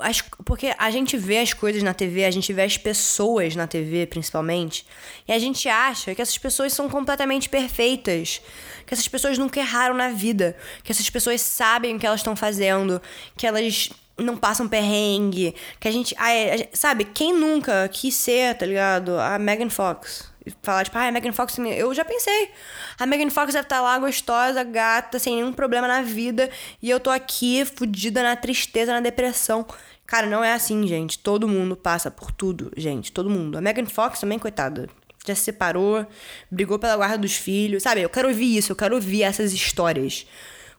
as, 0.00 0.22
porque 0.44 0.74
a 0.76 0.90
gente 0.90 1.16
vê 1.16 1.38
as 1.38 1.52
coisas 1.52 1.82
na 1.82 1.94
TV, 1.94 2.24
a 2.24 2.30
gente 2.30 2.52
vê 2.52 2.62
as 2.62 2.76
pessoas 2.76 3.54
na 3.54 3.66
TV, 3.66 4.06
principalmente, 4.06 4.86
e 5.28 5.32
a 5.32 5.38
gente 5.38 5.68
acha 5.68 6.14
que 6.14 6.22
essas 6.22 6.38
pessoas 6.38 6.72
são 6.72 6.88
completamente 6.88 7.48
perfeitas, 7.48 8.40
que 8.86 8.94
essas 8.94 9.06
pessoas 9.06 9.38
nunca 9.38 9.60
erraram 9.60 9.94
na 9.94 10.08
vida, 10.08 10.56
que 10.82 10.90
essas 10.90 11.08
pessoas 11.08 11.40
sabem 11.40 11.94
o 11.94 11.98
que 11.98 12.06
elas 12.06 12.20
estão 12.20 12.34
fazendo, 12.34 13.00
que 13.36 13.46
elas 13.46 13.90
não 14.18 14.36
passam 14.36 14.68
perrengue, 14.68 15.54
que 15.80 15.88
a 15.88 15.90
gente, 15.90 16.14
ai, 16.18 16.68
sabe, 16.72 17.04
quem 17.04 17.32
nunca 17.32 17.88
quis 17.88 18.14
ser, 18.14 18.56
tá 18.56 18.64
ligado? 18.64 19.18
A 19.18 19.38
Megan 19.38 19.70
Fox. 19.70 20.32
Falar, 20.62 20.84
tipo, 20.84 20.98
ah, 20.98 21.08
a 21.08 21.12
Megan 21.12 21.32
Fox. 21.32 21.56
Eu 21.58 21.94
já 21.94 22.04
pensei. 22.04 22.50
A 22.98 23.06
Megan 23.06 23.30
Fox 23.30 23.54
deve 23.54 23.64
estar 23.64 23.76
tá 23.76 23.82
lá 23.82 23.98
gostosa, 23.98 24.62
gata, 24.62 25.18
sem 25.18 25.36
nenhum 25.36 25.52
problema 25.52 25.88
na 25.88 26.02
vida. 26.02 26.50
E 26.82 26.90
eu 26.90 27.00
tô 27.00 27.08
aqui, 27.08 27.64
fudida 27.64 28.22
na 28.22 28.36
tristeza, 28.36 28.92
na 28.92 29.00
depressão. 29.00 29.66
Cara, 30.06 30.26
não 30.26 30.44
é 30.44 30.52
assim, 30.52 30.86
gente. 30.86 31.18
Todo 31.18 31.48
mundo 31.48 31.74
passa 31.74 32.10
por 32.10 32.30
tudo, 32.30 32.70
gente. 32.76 33.10
Todo 33.10 33.30
mundo. 33.30 33.56
A 33.56 33.60
Megan 33.60 33.86
Fox 33.86 34.20
também, 34.20 34.38
coitada. 34.38 34.88
Já 35.26 35.34
se 35.34 35.40
separou, 35.40 36.06
brigou 36.50 36.78
pela 36.78 36.96
guarda 36.96 37.16
dos 37.16 37.34
filhos. 37.34 37.82
Sabe, 37.82 38.02
eu 38.02 38.10
quero 38.10 38.28
ouvir 38.28 38.58
isso, 38.58 38.70
eu 38.70 38.76
quero 38.76 38.94
ouvir 38.94 39.22
essas 39.22 39.52
histórias. 39.54 40.26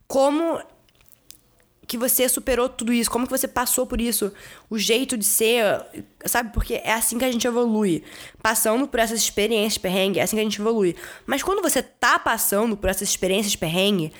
como 0.07 0.61
que 1.87 1.97
você 1.97 2.27
superou 2.27 2.67
tudo 2.67 2.91
isso, 2.91 3.09
como 3.09 3.25
que 3.25 3.31
você 3.31 3.47
passou 3.47 3.85
por 3.85 4.01
isso, 4.01 4.33
o 4.69 4.77
jeito 4.77 5.17
de 5.17 5.25
ser, 5.25 5.63
sabe? 6.25 6.51
Porque 6.51 6.75
é 6.83 6.93
assim 6.93 7.17
que 7.17 7.25
a 7.25 7.31
gente 7.31 7.45
evolui. 7.45 8.03
Passando 8.41 8.87
por 8.87 8.99
essas 8.99 9.19
experiências 9.19 9.77
perrengue, 9.77 10.19
é 10.19 10.23
assim 10.23 10.35
que 10.35 10.41
a 10.41 10.43
gente 10.43 10.59
evolui. 10.59 10.95
Mas 11.25 11.43
quando 11.43 11.61
você 11.61 11.81
tá 11.81 12.17
passando 12.17 12.75
por 12.75 12.89
essas 12.89 13.07
experiências 13.09 13.55
perrengue, 13.55 14.11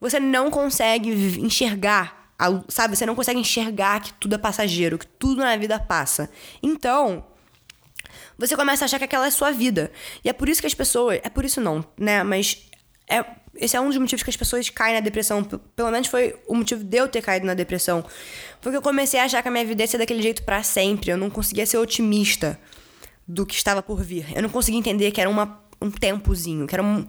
você 0.00 0.18
não 0.18 0.50
consegue 0.50 1.10
enxergar, 1.40 2.32
sabe? 2.68 2.96
Você 2.96 3.04
não 3.04 3.14
consegue 3.14 3.38
enxergar 3.38 4.00
que 4.00 4.12
tudo 4.14 4.34
é 4.34 4.38
passageiro, 4.38 4.98
que 4.98 5.06
tudo 5.06 5.42
na 5.42 5.56
vida 5.56 5.78
passa. 5.78 6.30
Então, 6.62 7.24
você 8.38 8.56
começa 8.56 8.84
a 8.84 8.86
achar 8.86 8.98
que 8.98 9.04
aquela 9.04 9.26
é 9.26 9.30
sua 9.30 9.50
vida. 9.50 9.92
E 10.24 10.28
é 10.30 10.32
por 10.32 10.48
isso 10.48 10.60
que 10.60 10.66
as 10.66 10.74
pessoas. 10.74 11.20
É 11.22 11.28
por 11.28 11.44
isso 11.44 11.60
não, 11.60 11.84
né? 11.98 12.22
Mas 12.22 12.70
é, 13.06 13.24
esse 13.54 13.76
é 13.76 13.80
um 13.80 13.88
dos 13.88 13.96
motivos 13.96 14.22
que 14.22 14.30
as 14.30 14.36
pessoas 14.36 14.70
caem 14.70 14.94
na 14.94 15.00
depressão. 15.00 15.42
Pelo 15.42 15.90
menos 15.90 16.08
foi 16.08 16.36
o 16.46 16.54
motivo 16.54 16.84
de 16.84 16.96
eu 16.96 17.08
ter 17.08 17.20
caído 17.20 17.46
na 17.46 17.54
depressão. 17.54 18.04
Porque 18.60 18.76
eu 18.76 18.82
comecei 18.82 19.18
a 19.18 19.24
achar 19.24 19.42
que 19.42 19.48
a 19.48 19.50
minha 19.50 19.64
vida 19.64 19.82
ia 19.82 19.86
ser 19.86 19.98
daquele 19.98 20.22
jeito 20.22 20.42
para 20.44 20.62
sempre. 20.62 21.10
Eu 21.10 21.16
não 21.16 21.28
conseguia 21.28 21.66
ser 21.66 21.78
otimista 21.78 22.58
do 23.26 23.44
que 23.44 23.54
estava 23.54 23.82
por 23.82 24.02
vir. 24.02 24.26
Eu 24.34 24.42
não 24.42 24.48
conseguia 24.48 24.78
entender 24.78 25.10
que 25.10 25.20
era 25.20 25.28
uma, 25.28 25.62
um 25.80 25.90
tempozinho, 25.90 26.66
que 26.66 26.74
era 26.74 26.82
um, 26.82 27.06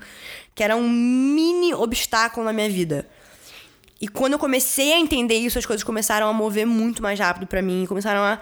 que 0.55 0.63
era 0.63 0.75
um 0.75 0.89
mini 0.89 1.73
obstáculo 1.73 2.45
na 2.45 2.53
minha 2.53 2.69
vida. 2.69 3.07
E 3.99 4.07
quando 4.07 4.33
eu 4.33 4.39
comecei 4.39 4.93
a 4.93 4.99
entender 4.99 5.35
isso, 5.35 5.59
as 5.59 5.65
coisas 5.65 5.83
começaram 5.83 6.27
a 6.27 6.33
mover 6.33 6.65
muito 6.65 7.03
mais 7.03 7.19
rápido 7.19 7.45
para 7.45 7.61
mim, 7.61 7.85
começaram 7.87 8.21
a 8.21 8.39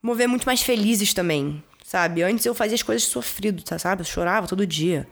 mover 0.00 0.28
muito 0.28 0.44
mais 0.44 0.62
felizes 0.62 1.12
também, 1.12 1.62
sabe? 1.84 2.22
Antes 2.22 2.46
eu 2.46 2.54
fazia 2.54 2.76
as 2.76 2.82
coisas 2.82 3.02
sofrido, 3.08 3.62
tá, 3.64 3.76
sabe? 3.76 4.02
Eu 4.02 4.06
chorava 4.06 4.46
todo 4.46 4.64
dia. 4.64 5.08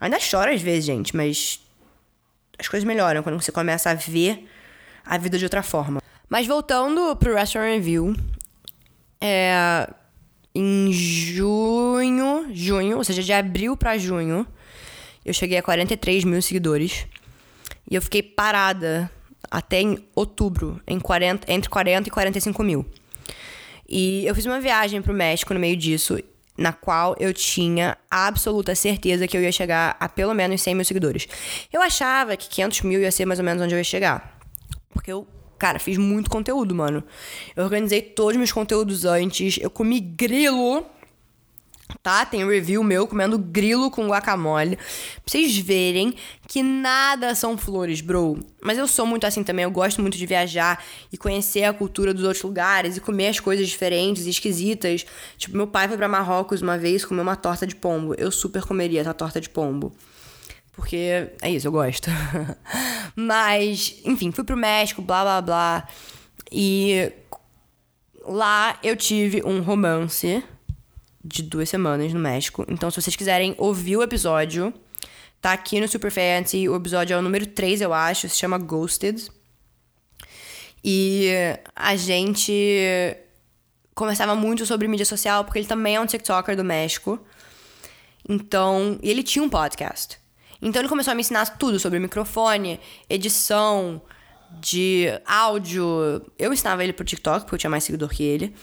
Ainda 0.00 0.20
choro 0.20 0.52
às 0.52 0.62
vezes, 0.62 0.84
gente, 0.84 1.16
mas 1.16 1.60
as 2.58 2.68
coisas 2.68 2.86
melhoram 2.86 3.22
quando 3.22 3.40
você 3.40 3.52
começa 3.52 3.90
a 3.90 3.94
ver 3.94 4.48
a 5.04 5.16
vida 5.16 5.38
de 5.38 5.44
outra 5.44 5.62
forma. 5.62 6.00
Mas 6.28 6.46
voltando 6.46 7.16
pro 7.16 7.34
Restaurant 7.34 7.70
Review, 7.70 8.14
é, 9.20 9.88
em 10.54 10.92
junho, 10.92 12.48
junho, 12.52 12.98
ou 12.98 13.04
seja, 13.04 13.22
de 13.22 13.32
abril 13.32 13.76
para 13.76 13.96
junho, 13.96 14.46
eu 15.24 15.32
cheguei 15.32 15.58
a 15.58 15.62
43 15.62 16.24
mil 16.24 16.40
seguidores. 16.42 17.06
E 17.90 17.94
eu 17.94 18.02
fiquei 18.02 18.22
parada 18.22 19.10
até 19.50 19.80
em 19.80 20.04
outubro, 20.14 20.80
em 20.86 21.00
40, 21.00 21.50
entre 21.50 21.70
40 21.70 22.08
e 22.08 22.10
45 22.10 22.62
mil. 22.62 22.86
E 23.88 24.26
eu 24.26 24.34
fiz 24.34 24.44
uma 24.44 24.60
viagem 24.60 25.00
pro 25.00 25.14
México 25.14 25.54
no 25.54 25.60
meio 25.60 25.76
disso, 25.76 26.18
na 26.58 26.72
qual 26.72 27.14
eu 27.20 27.32
tinha 27.32 27.96
absoluta 28.10 28.74
certeza 28.74 29.28
que 29.28 29.36
eu 29.36 29.42
ia 29.42 29.52
chegar 29.52 29.96
a 30.00 30.08
pelo 30.08 30.34
menos 30.34 30.60
100 30.60 30.74
mil 30.74 30.84
seguidores. 30.84 31.28
Eu 31.72 31.80
achava 31.80 32.36
que 32.36 32.48
500 32.48 32.82
mil 32.82 33.00
ia 33.00 33.12
ser 33.12 33.24
mais 33.24 33.38
ou 33.38 33.44
menos 33.44 33.62
onde 33.62 33.74
eu 33.74 33.78
ia 33.78 33.84
chegar. 33.84 34.38
Porque 34.90 35.12
eu, 35.12 35.26
cara, 35.56 35.78
fiz 35.78 35.96
muito 35.96 36.28
conteúdo, 36.28 36.74
mano. 36.74 37.04
Eu 37.54 37.62
organizei 37.64 38.02
todos 38.02 38.32
os 38.32 38.36
meus 38.38 38.52
conteúdos 38.52 39.04
antes, 39.04 39.58
eu 39.62 39.70
comi 39.70 40.00
grilo 40.00 40.84
tá? 42.02 42.24
Tem 42.24 42.46
review 42.46 42.82
meu 42.82 43.06
comendo 43.06 43.38
grilo 43.38 43.90
com 43.90 44.08
guacamole. 44.08 44.76
Pra 44.76 44.86
vocês 45.26 45.56
verem 45.58 46.14
que 46.46 46.62
nada 46.62 47.34
são 47.34 47.56
flores, 47.58 48.00
bro. 48.00 48.38
Mas 48.62 48.78
eu 48.78 48.86
sou 48.86 49.06
muito 49.06 49.26
assim 49.26 49.42
também. 49.42 49.64
Eu 49.64 49.70
gosto 49.70 50.00
muito 50.00 50.16
de 50.16 50.26
viajar 50.26 50.82
e 51.12 51.16
conhecer 51.16 51.64
a 51.64 51.72
cultura 51.72 52.14
dos 52.14 52.24
outros 52.24 52.42
lugares 52.42 52.96
e 52.96 53.00
comer 53.00 53.28
as 53.28 53.40
coisas 53.40 53.68
diferentes 53.68 54.26
e 54.26 54.30
esquisitas. 54.30 55.04
Tipo, 55.36 55.56
meu 55.56 55.66
pai 55.66 55.88
foi 55.88 55.96
para 55.96 56.08
Marrocos 56.08 56.62
uma 56.62 56.78
vez 56.78 57.04
comer 57.04 57.22
uma 57.22 57.36
torta 57.36 57.66
de 57.66 57.76
pombo. 57.76 58.14
Eu 58.14 58.30
super 58.30 58.64
comeria 58.64 59.00
essa 59.00 59.14
torta 59.14 59.40
de 59.40 59.48
pombo. 59.48 59.92
Porque 60.72 61.28
é 61.42 61.50
isso, 61.50 61.66
eu 61.66 61.72
gosto. 61.72 62.08
Mas, 63.16 64.00
enfim, 64.04 64.30
fui 64.30 64.44
pro 64.44 64.56
México, 64.56 65.02
blá 65.02 65.24
blá 65.24 65.42
blá. 65.42 65.88
E 66.52 67.12
lá 68.24 68.78
eu 68.82 68.96
tive 68.96 69.42
um 69.44 69.60
romance 69.60 70.42
de 71.28 71.42
duas 71.42 71.68
semanas 71.68 72.12
no 72.12 72.18
México. 72.20 72.64
Então, 72.68 72.90
se 72.90 73.00
vocês 73.00 73.14
quiserem 73.14 73.54
ouvir 73.58 73.96
o 73.96 74.02
episódio, 74.02 74.72
tá 75.40 75.52
aqui 75.52 75.80
no 75.80 75.86
Super 75.86 76.10
Fancy. 76.10 76.68
O 76.68 76.76
episódio 76.76 77.14
é 77.14 77.18
o 77.18 77.22
número 77.22 77.46
3, 77.46 77.80
eu 77.80 77.92
acho, 77.92 78.28
se 78.28 78.36
chama 78.36 78.58
Ghosted. 78.58 79.28
E 80.82 81.28
a 81.74 81.94
gente 81.96 83.16
conversava 83.94 84.34
muito 84.34 84.64
sobre 84.64 84.88
mídia 84.88 85.04
social, 85.04 85.44
porque 85.44 85.58
ele 85.58 85.66
também 85.66 85.96
é 85.96 86.00
um 86.00 86.06
TikToker 86.06 86.56
do 86.56 86.64
México. 86.64 87.18
Então, 88.28 88.98
e 89.02 89.10
ele 89.10 89.22
tinha 89.22 89.42
um 89.42 89.48
podcast. 89.48 90.18
Então 90.60 90.80
ele 90.80 90.88
começou 90.88 91.12
a 91.12 91.14
me 91.14 91.20
ensinar 91.20 91.58
tudo 91.58 91.78
sobre 91.78 91.98
microfone, 91.98 92.80
edição, 93.08 94.00
de 94.60 95.06
áudio. 95.26 96.22
Eu 96.38 96.52
ensinava 96.52 96.82
ele 96.82 96.92
pro 96.92 97.04
TikTok, 97.04 97.40
porque 97.40 97.54
eu 97.54 97.58
tinha 97.58 97.70
mais 97.70 97.84
seguidor 97.84 98.08
que 98.08 98.22
ele. 98.22 98.54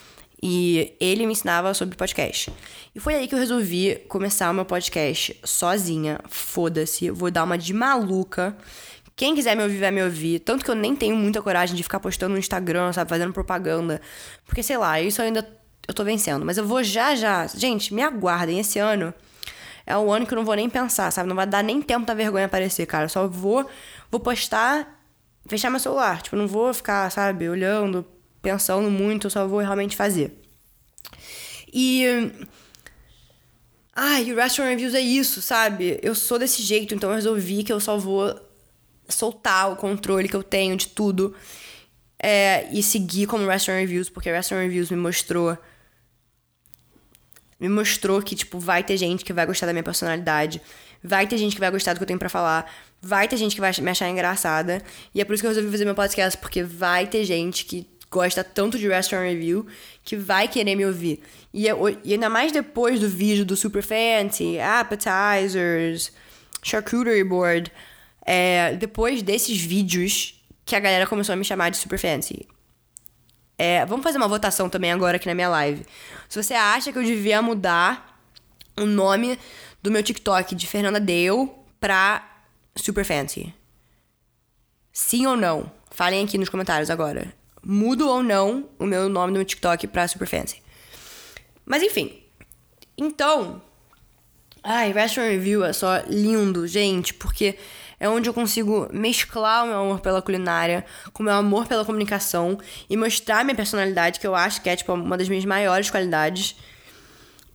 E 0.41 0.95
ele 0.99 1.25
me 1.25 1.33
ensinava 1.33 1.73
sobre 1.73 1.95
podcast. 1.95 2.51
E 2.93 2.99
foi 2.99 3.15
aí 3.15 3.27
que 3.27 3.33
eu 3.33 3.39
resolvi 3.39 3.95
começar 4.07 4.51
o 4.51 4.53
meu 4.53 4.65
podcast 4.65 5.39
sozinha. 5.43 6.19
Foda-se, 6.29 7.09
vou 7.09 7.31
dar 7.31 7.43
uma 7.43 7.57
de 7.57 7.73
maluca. 7.73 8.55
Quem 9.15 9.33
quiser 9.33 9.55
me 9.55 9.63
ouvir, 9.63 9.77
vai 9.77 9.91
me 9.91 10.03
ouvir. 10.03 10.39
Tanto 10.39 10.63
que 10.63 10.69
eu 10.69 10.75
nem 10.75 10.95
tenho 10.95 11.15
muita 11.15 11.41
coragem 11.41 11.75
de 11.75 11.83
ficar 11.83 11.99
postando 11.99 12.33
no 12.33 12.39
Instagram, 12.39 12.91
sabe? 12.91 13.09
Fazendo 13.09 13.31
propaganda. 13.31 14.01
Porque, 14.45 14.61
sei 14.61 14.77
lá, 14.77 14.99
isso 14.99 15.21
eu 15.21 15.25
ainda 15.25 15.47
eu 15.87 15.93
tô 15.93 16.03
vencendo. 16.03 16.45
Mas 16.45 16.57
eu 16.57 16.65
vou 16.65 16.83
já, 16.83 17.15
já. 17.15 17.47
Gente, 17.47 17.93
me 17.93 18.01
aguardem. 18.01 18.59
Esse 18.59 18.79
ano 18.79 19.13
é 19.85 19.95
o 19.97 20.11
ano 20.11 20.25
que 20.25 20.33
eu 20.33 20.37
não 20.37 20.45
vou 20.45 20.55
nem 20.55 20.69
pensar, 20.69 21.11
sabe? 21.11 21.29
Não 21.29 21.35
vai 21.35 21.45
dar 21.45 21.63
nem 21.63 21.81
tempo 21.81 22.05
da 22.05 22.13
vergonha 22.13 22.45
aparecer, 22.45 22.85
cara. 22.85 23.05
Eu 23.05 23.09
só 23.09 23.27
vou, 23.27 23.67
vou 24.09 24.19
postar, 24.19 24.99
fechar 25.47 25.69
meu 25.69 25.79
celular. 25.79 26.21
Tipo, 26.21 26.35
não 26.35 26.47
vou 26.47 26.73
ficar, 26.73 27.09
sabe, 27.11 27.47
olhando, 27.47 28.05
pensando 28.45 28.91
muito, 28.91 29.25
eu 29.25 29.31
só 29.31 29.47
vou 29.47 29.59
realmente 29.59 29.95
fazer. 29.95 30.31
E. 31.73 32.31
Ai, 33.95 34.31
o 34.31 34.35
Restaurant 34.35 34.71
Reviews 34.71 34.93
é 34.93 34.99
isso, 34.99 35.41
sabe? 35.41 35.99
Eu 36.03 36.13
sou 36.13 36.37
desse 36.37 36.61
jeito, 36.61 36.93
então 36.93 37.09
eu 37.09 37.15
resolvi 37.15 37.63
que 37.63 37.73
eu 37.73 37.79
só 37.79 37.97
vou 37.97 38.39
soltar 39.07 39.71
o 39.71 39.75
controle 39.75 40.27
que 40.27 40.35
eu 40.35 40.43
tenho 40.43 40.75
de 40.75 40.89
tudo 40.89 41.33
é, 42.19 42.67
e 42.71 42.83
seguir 42.83 43.25
como 43.25 43.47
Restaurant 43.47 43.81
Reviews, 43.81 44.09
porque 44.09 44.31
Restaurant 44.31 44.65
Reviews 44.65 44.91
me 44.91 44.97
mostrou. 44.97 45.57
Me 47.59 47.69
mostrou 47.69 48.21
que, 48.21 48.35
tipo, 48.35 48.59
vai 48.59 48.83
ter 48.83 48.97
gente 48.97 49.23
que 49.25 49.33
vai 49.33 49.45
gostar 49.45 49.65
da 49.65 49.73
minha 49.73 49.83
personalidade, 49.83 50.61
vai 51.01 51.25
ter 51.25 51.37
gente 51.37 51.55
que 51.55 51.59
vai 51.59 51.71
gostar 51.71 51.93
do 51.93 51.97
que 51.97 52.03
eu 52.03 52.07
tenho 52.07 52.19
para 52.19 52.29
falar, 52.29 52.69
vai 53.01 53.27
ter 53.27 53.37
gente 53.37 53.55
que 53.55 53.61
vai 53.61 53.71
me 53.81 53.89
achar 53.89 54.09
engraçada. 54.09 54.83
E 55.13 55.21
é 55.21 55.25
por 55.25 55.33
isso 55.33 55.41
que 55.41 55.47
eu 55.47 55.51
resolvi 55.51 55.71
fazer 55.71 55.85
meu 55.85 55.95
podcast, 55.95 56.37
porque 56.37 56.61
vai 56.63 57.07
ter 57.07 57.23
gente 57.23 57.63
que 57.63 57.94
gosta 58.15 58.45
tanto 58.45 58.79
de 58.79 58.87
restaurant 58.87 59.27
review 59.27 59.67
que 60.01 60.15
vai 60.15 60.47
querer 60.47 60.73
me 60.75 60.85
ouvir. 60.85 61.21
E, 61.53 61.65
e 62.03 62.13
ainda 62.13 62.29
mais 62.29 62.53
depois 62.53 63.01
do 63.01 63.09
vídeo 63.09 63.45
do 63.45 63.57
Super 63.57 63.83
Fancy, 63.83 64.57
Appetizers, 64.57 66.13
Charcuterie 66.63 67.25
Board. 67.25 67.69
É, 68.25 68.75
depois 68.77 69.21
desses 69.21 69.59
vídeos 69.59 70.41
que 70.63 70.75
a 70.75 70.79
galera 70.79 71.05
começou 71.05 71.33
a 71.33 71.35
me 71.35 71.43
chamar 71.43 71.69
de 71.71 71.77
Super 71.77 71.99
Fancy. 71.99 72.47
É, 73.57 73.85
vamos 73.85 74.03
fazer 74.03 74.17
uma 74.17 74.29
votação 74.29 74.69
também 74.69 74.91
agora 74.93 75.17
aqui 75.17 75.27
na 75.27 75.35
minha 75.35 75.49
live. 75.49 75.85
Se 76.29 76.41
você 76.41 76.53
acha 76.53 76.93
que 76.93 76.97
eu 76.97 77.03
devia 77.03 77.41
mudar 77.41 78.17
o 78.77 78.85
nome 78.85 79.37
do 79.83 79.91
meu 79.91 80.01
TikTok 80.01 80.55
de 80.55 80.67
Fernanda 80.67 80.99
Dale 81.01 81.49
pra 81.79 82.25
Super 82.77 83.03
Fancy. 83.03 83.53
Sim 84.91 85.25
ou 85.25 85.35
não? 85.35 85.69
Falem 85.91 86.23
aqui 86.23 86.37
nos 86.37 86.49
comentários 86.49 86.89
agora 86.89 87.44
mudo 87.65 88.07
ou 88.07 88.21
não 88.21 88.69
o 88.77 88.85
meu 88.85 89.09
nome 89.09 89.33
no 89.33 89.43
TikTok 89.43 89.87
pra 89.87 90.07
Super 90.07 90.27
Fancy. 90.27 90.61
Mas 91.65 91.81
enfim. 91.81 92.21
Então. 92.97 93.61
Ai, 94.63 94.91
Restaurant 94.91 95.31
Review 95.31 95.63
é 95.63 95.73
só 95.73 95.97
lindo, 96.07 96.67
gente, 96.67 97.13
porque 97.13 97.57
é 97.99 98.09
onde 98.09 98.29
eu 98.29 98.33
consigo 98.33 98.87
mesclar 98.91 99.63
o 99.63 99.67
meu 99.67 99.77
amor 99.77 99.99
pela 99.99 100.21
culinária 100.21 100.85
com 101.13 101.21
o 101.23 101.25
meu 101.25 101.35
amor 101.35 101.67
pela 101.67 101.85
comunicação 101.85 102.57
e 102.89 102.97
mostrar 102.97 103.43
minha 103.43 103.55
personalidade, 103.55 104.19
que 104.19 104.27
eu 104.27 104.35
acho 104.35 104.61
que 104.61 104.69
é, 104.69 104.75
tipo, 104.75 104.93
uma 104.93 105.17
das 105.17 105.29
minhas 105.29 105.45
maiores 105.45 105.89
qualidades. 105.89 106.55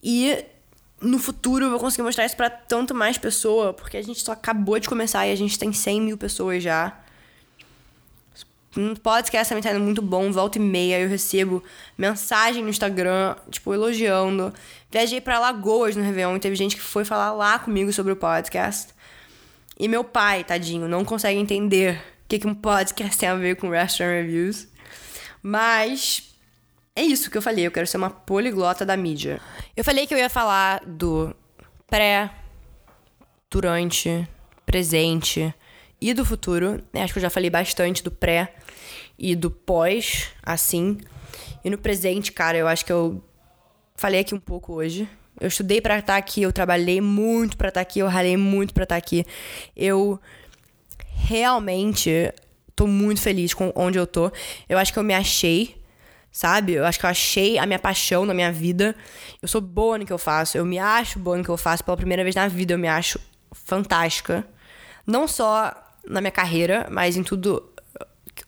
E 0.03 0.45
no 1.01 1.19
futuro 1.19 1.65
eu 1.65 1.71
vou 1.71 1.81
conseguir 1.81 2.03
mostrar 2.03 2.27
isso 2.27 2.37
para 2.37 2.51
tanto 2.51 2.95
mais 2.95 3.19
pessoa, 3.19 3.73
porque 3.73 3.97
a 3.97 4.03
gente 4.03 4.21
só 4.21 4.33
acabou 4.33 4.79
de 4.79 4.89
começar 4.89 5.27
e 5.27 5.33
a 5.33 5.37
gente 5.37 5.59
tem 5.59 5.73
100 5.73 6.01
mil 6.01 6.19
pessoas 6.19 6.63
já. 6.63 7.01
Um 8.77 8.95
podcast 8.95 9.49
também 9.49 9.63
tá 9.63 9.71
indo 9.73 9.81
muito 9.81 10.01
bom, 10.01 10.31
volta 10.31 10.59
e 10.59 10.61
meia 10.61 11.01
eu 11.01 11.09
recebo 11.09 11.63
mensagem 11.99 12.63
no 12.63 12.69
Instagram, 12.69 13.35
tipo, 13.51 13.75
elogiando. 13.75 14.55
Viajei 14.91 15.21
para 15.21 15.41
Lagoas 15.41 15.97
no 15.97 16.03
Réveillon 16.03 16.37
e 16.37 16.41
teve 16.41 16.55
gente 16.55 16.77
que 16.77 16.83
foi 16.83 17.05
falar 17.05 17.33
lá 17.33 17.59
comigo 17.59 17.93
sobre 17.93 18.13
o 18.13 18.17
podcast. 18.17 18.95
E 19.79 19.89
meu 19.89 20.05
pai, 20.05 20.45
tadinho, 20.45 20.87
não 20.87 21.05
consegue 21.05 21.41
entender 21.41 21.97
o 22.25 22.29
que, 22.29 22.39
que 22.39 22.47
um 22.47 22.55
podcast 22.55 23.19
tem 23.19 23.29
a 23.29 23.35
ver 23.35 23.57
com 23.57 23.71
restaurant 23.71 24.23
reviews. 24.23 24.69
Mas 25.43 26.35
é 26.95 27.03
isso 27.03 27.31
que 27.31 27.39
eu 27.39 27.43
falei, 27.43 27.67
eu 27.67 27.73
quero 27.73 27.87
ser 27.87 27.97
uma 27.97 28.11
poliglota 28.11 28.87
da 28.87 28.97
mídia. 28.97 29.41
Eu 29.77 29.83
falei 29.83 30.07
que 30.07 30.15
eu 30.15 30.19
ia 30.19 30.31
falar 30.31 30.81
do 30.87 31.35
pré, 31.89 32.31
durante, 33.51 34.29
presente 34.65 35.53
e 36.01 36.15
do 36.15 36.25
futuro. 36.25 36.83
Né? 36.93 37.03
Acho 37.03 37.13
que 37.13 37.19
eu 37.19 37.23
já 37.23 37.31
falei 37.31 37.51
bastante 37.51 38.03
do 38.03 38.11
pré 38.11 38.55
e 39.19 39.37
do 39.37 39.51
pós, 39.51 40.29
assim. 40.43 40.99
E 41.65 41.71
no 41.71 41.79
presente, 41.79 42.33
cara, 42.33 42.57
eu 42.57 42.67
acho 42.67 42.85
que 42.85 42.93
eu 42.93 43.23
falei 43.95 44.21
aqui 44.21 44.35
um 44.35 44.41
pouco 44.41 44.73
hoje. 44.73 45.09
Eu 45.39 45.49
estudei 45.49 45.81
para 45.81 45.99
estar 45.99 46.17
aqui, 46.17 46.43
eu 46.43 46.53
trabalhei 46.53 47.01
muito 47.01 47.57
para 47.57 47.69
estar 47.69 47.81
aqui, 47.81 47.99
eu 47.99 48.09
ralei 48.09 48.37
muito 48.37 48.75
para 48.75 48.85
estar 48.85 48.97
aqui. 48.97 49.25
Eu 49.77 50.21
realmente 51.07 52.33
tô 52.75 52.87
muito 52.87 53.21
feliz 53.21 53.53
com 53.55 53.73
onde 53.75 53.99
eu 53.99 54.07
tô. 54.07 54.33
Eu 54.69 54.79
acho 54.79 54.93
que 54.93 54.99
eu 54.99 55.03
me 55.03 55.15
achei, 55.15 55.77
sabe? 56.33 56.73
Eu 56.73 56.85
acho 56.85 56.99
que 56.99 57.07
eu 57.07 57.11
achei 57.11 57.59
a 57.59 57.67
minha 57.67 57.79
paixão 57.79 58.25
na 58.25 58.35
minha 58.35 58.51
vida. 58.51 58.95
Eu 59.41 59.49
sou 59.49 59.61
boa 59.61 59.99
no 59.99 60.07
que 60.07 60.13
eu 60.13 60.19
faço, 60.19 60.57
eu 60.57 60.65
me 60.65 60.79
acho 60.79 61.19
boa 61.19 61.37
no 61.37 61.45
que 61.45 61.51
eu 61.51 61.57
faço. 61.57 61.85
Pela 61.85 61.97
primeira 61.97 62.23
vez 62.23 62.35
na 62.35 62.49
vida 62.49 62.75
eu 62.75 62.79
me 62.79 62.89
acho 62.89 63.21
fantástica. 63.53 64.47
Não 65.07 65.29
só 65.29 65.75
na 66.11 66.21
minha 66.21 66.31
carreira, 66.31 66.87
mas 66.91 67.17
em 67.17 67.23
tudo 67.23 67.63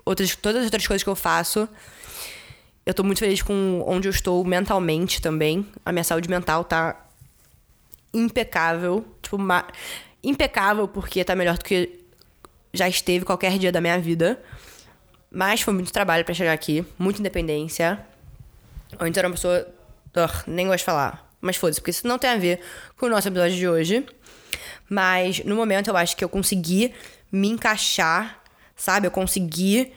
outras 0.04 0.34
todas 0.34 0.58
as 0.60 0.64
outras 0.64 0.86
coisas 0.86 1.02
que 1.02 1.08
eu 1.08 1.14
faço. 1.14 1.68
Eu 2.84 2.92
tô 2.92 3.04
muito 3.04 3.20
feliz 3.20 3.40
com 3.40 3.84
onde 3.86 4.08
eu 4.08 4.10
estou 4.10 4.44
mentalmente 4.44 5.22
também. 5.22 5.66
A 5.86 5.92
minha 5.92 6.02
saúde 6.02 6.28
mental 6.28 6.64
tá 6.64 7.06
impecável. 8.12 9.04
Tipo, 9.22 9.38
impecável 10.22 10.88
porque 10.88 11.24
tá 11.24 11.36
melhor 11.36 11.56
do 11.56 11.64
que 11.64 12.00
já 12.74 12.88
esteve 12.88 13.24
qualquer 13.24 13.56
dia 13.56 13.70
da 13.70 13.80
minha 13.80 13.98
vida. 14.00 14.42
Mas 15.30 15.60
foi 15.60 15.72
muito 15.72 15.92
trabalho 15.92 16.24
para 16.24 16.34
chegar 16.34 16.52
aqui, 16.52 16.84
muita 16.98 17.20
independência. 17.20 18.04
Antes 18.98 19.16
era 19.16 19.28
uma 19.28 19.34
pessoa. 19.34 19.66
Ugh, 20.16 20.44
nem 20.48 20.66
gosto 20.66 20.78
de 20.78 20.84
falar. 20.84 21.30
Mas 21.40 21.56
foda-se, 21.56 21.80
porque 21.80 21.90
isso 21.92 22.06
não 22.06 22.18
tem 22.18 22.30
a 22.30 22.36
ver 22.36 22.60
com 22.96 23.06
o 23.06 23.08
nosso 23.08 23.28
episódio 23.28 23.56
de 23.56 23.68
hoje. 23.68 24.04
Mas 24.88 25.42
no 25.44 25.54
momento 25.54 25.88
eu 25.88 25.96
acho 25.96 26.16
que 26.16 26.24
eu 26.24 26.28
consegui 26.28 26.92
me 27.32 27.48
encaixar, 27.48 28.42
sabe? 28.76 29.06
Eu 29.06 29.10
consegui 29.10 29.92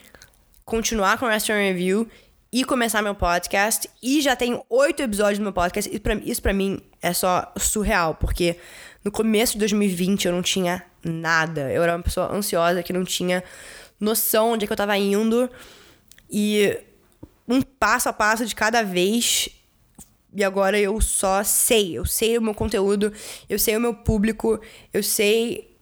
continuar 0.63 1.19
com 1.19 1.25
o 1.25 1.29
Restaurant 1.29 1.63
Review 1.63 2.09
e 2.51 2.63
começar 2.63 3.01
meu 3.01 3.13
podcast. 3.13 3.89
E 4.01 4.21
já 4.21 4.35
tenho 4.35 4.63
oito 4.69 5.03
episódios 5.03 5.37
do 5.39 5.43
meu 5.43 5.51
podcast. 5.51 5.91
Isso 5.91 6.01
pra, 6.01 6.15
isso 6.15 6.41
pra 6.41 6.53
mim 6.53 6.79
é 7.01 7.11
só 7.11 7.51
surreal, 7.57 8.15
porque 8.15 8.57
no 9.03 9.11
começo 9.11 9.53
de 9.53 9.59
2020 9.59 10.25
eu 10.25 10.31
não 10.31 10.41
tinha 10.41 10.83
nada. 11.03 11.69
Eu 11.71 11.83
era 11.83 11.95
uma 11.95 12.03
pessoa 12.03 12.33
ansiosa 12.33 12.81
que 12.81 12.93
não 12.93 13.03
tinha 13.03 13.43
noção 13.99 14.53
onde 14.53 14.63
é 14.63 14.67
que 14.67 14.73
eu 14.73 14.77
tava 14.77 14.97
indo. 14.97 15.49
E 16.31 16.79
um 17.47 17.61
passo 17.61 18.09
a 18.09 18.13
passo 18.13 18.45
de 18.45 18.55
cada 18.55 18.81
vez. 18.83 19.49
E 20.33 20.43
agora 20.43 20.79
eu 20.79 20.99
só 21.01 21.43
sei. 21.43 21.97
Eu 21.97 22.05
sei 22.05 22.37
o 22.37 22.41
meu 22.41 22.53
conteúdo, 22.53 23.11
eu 23.49 23.59
sei 23.59 23.75
o 23.77 23.81
meu 23.81 23.93
público, 23.93 24.59
eu 24.93 25.03
sei. 25.03 25.74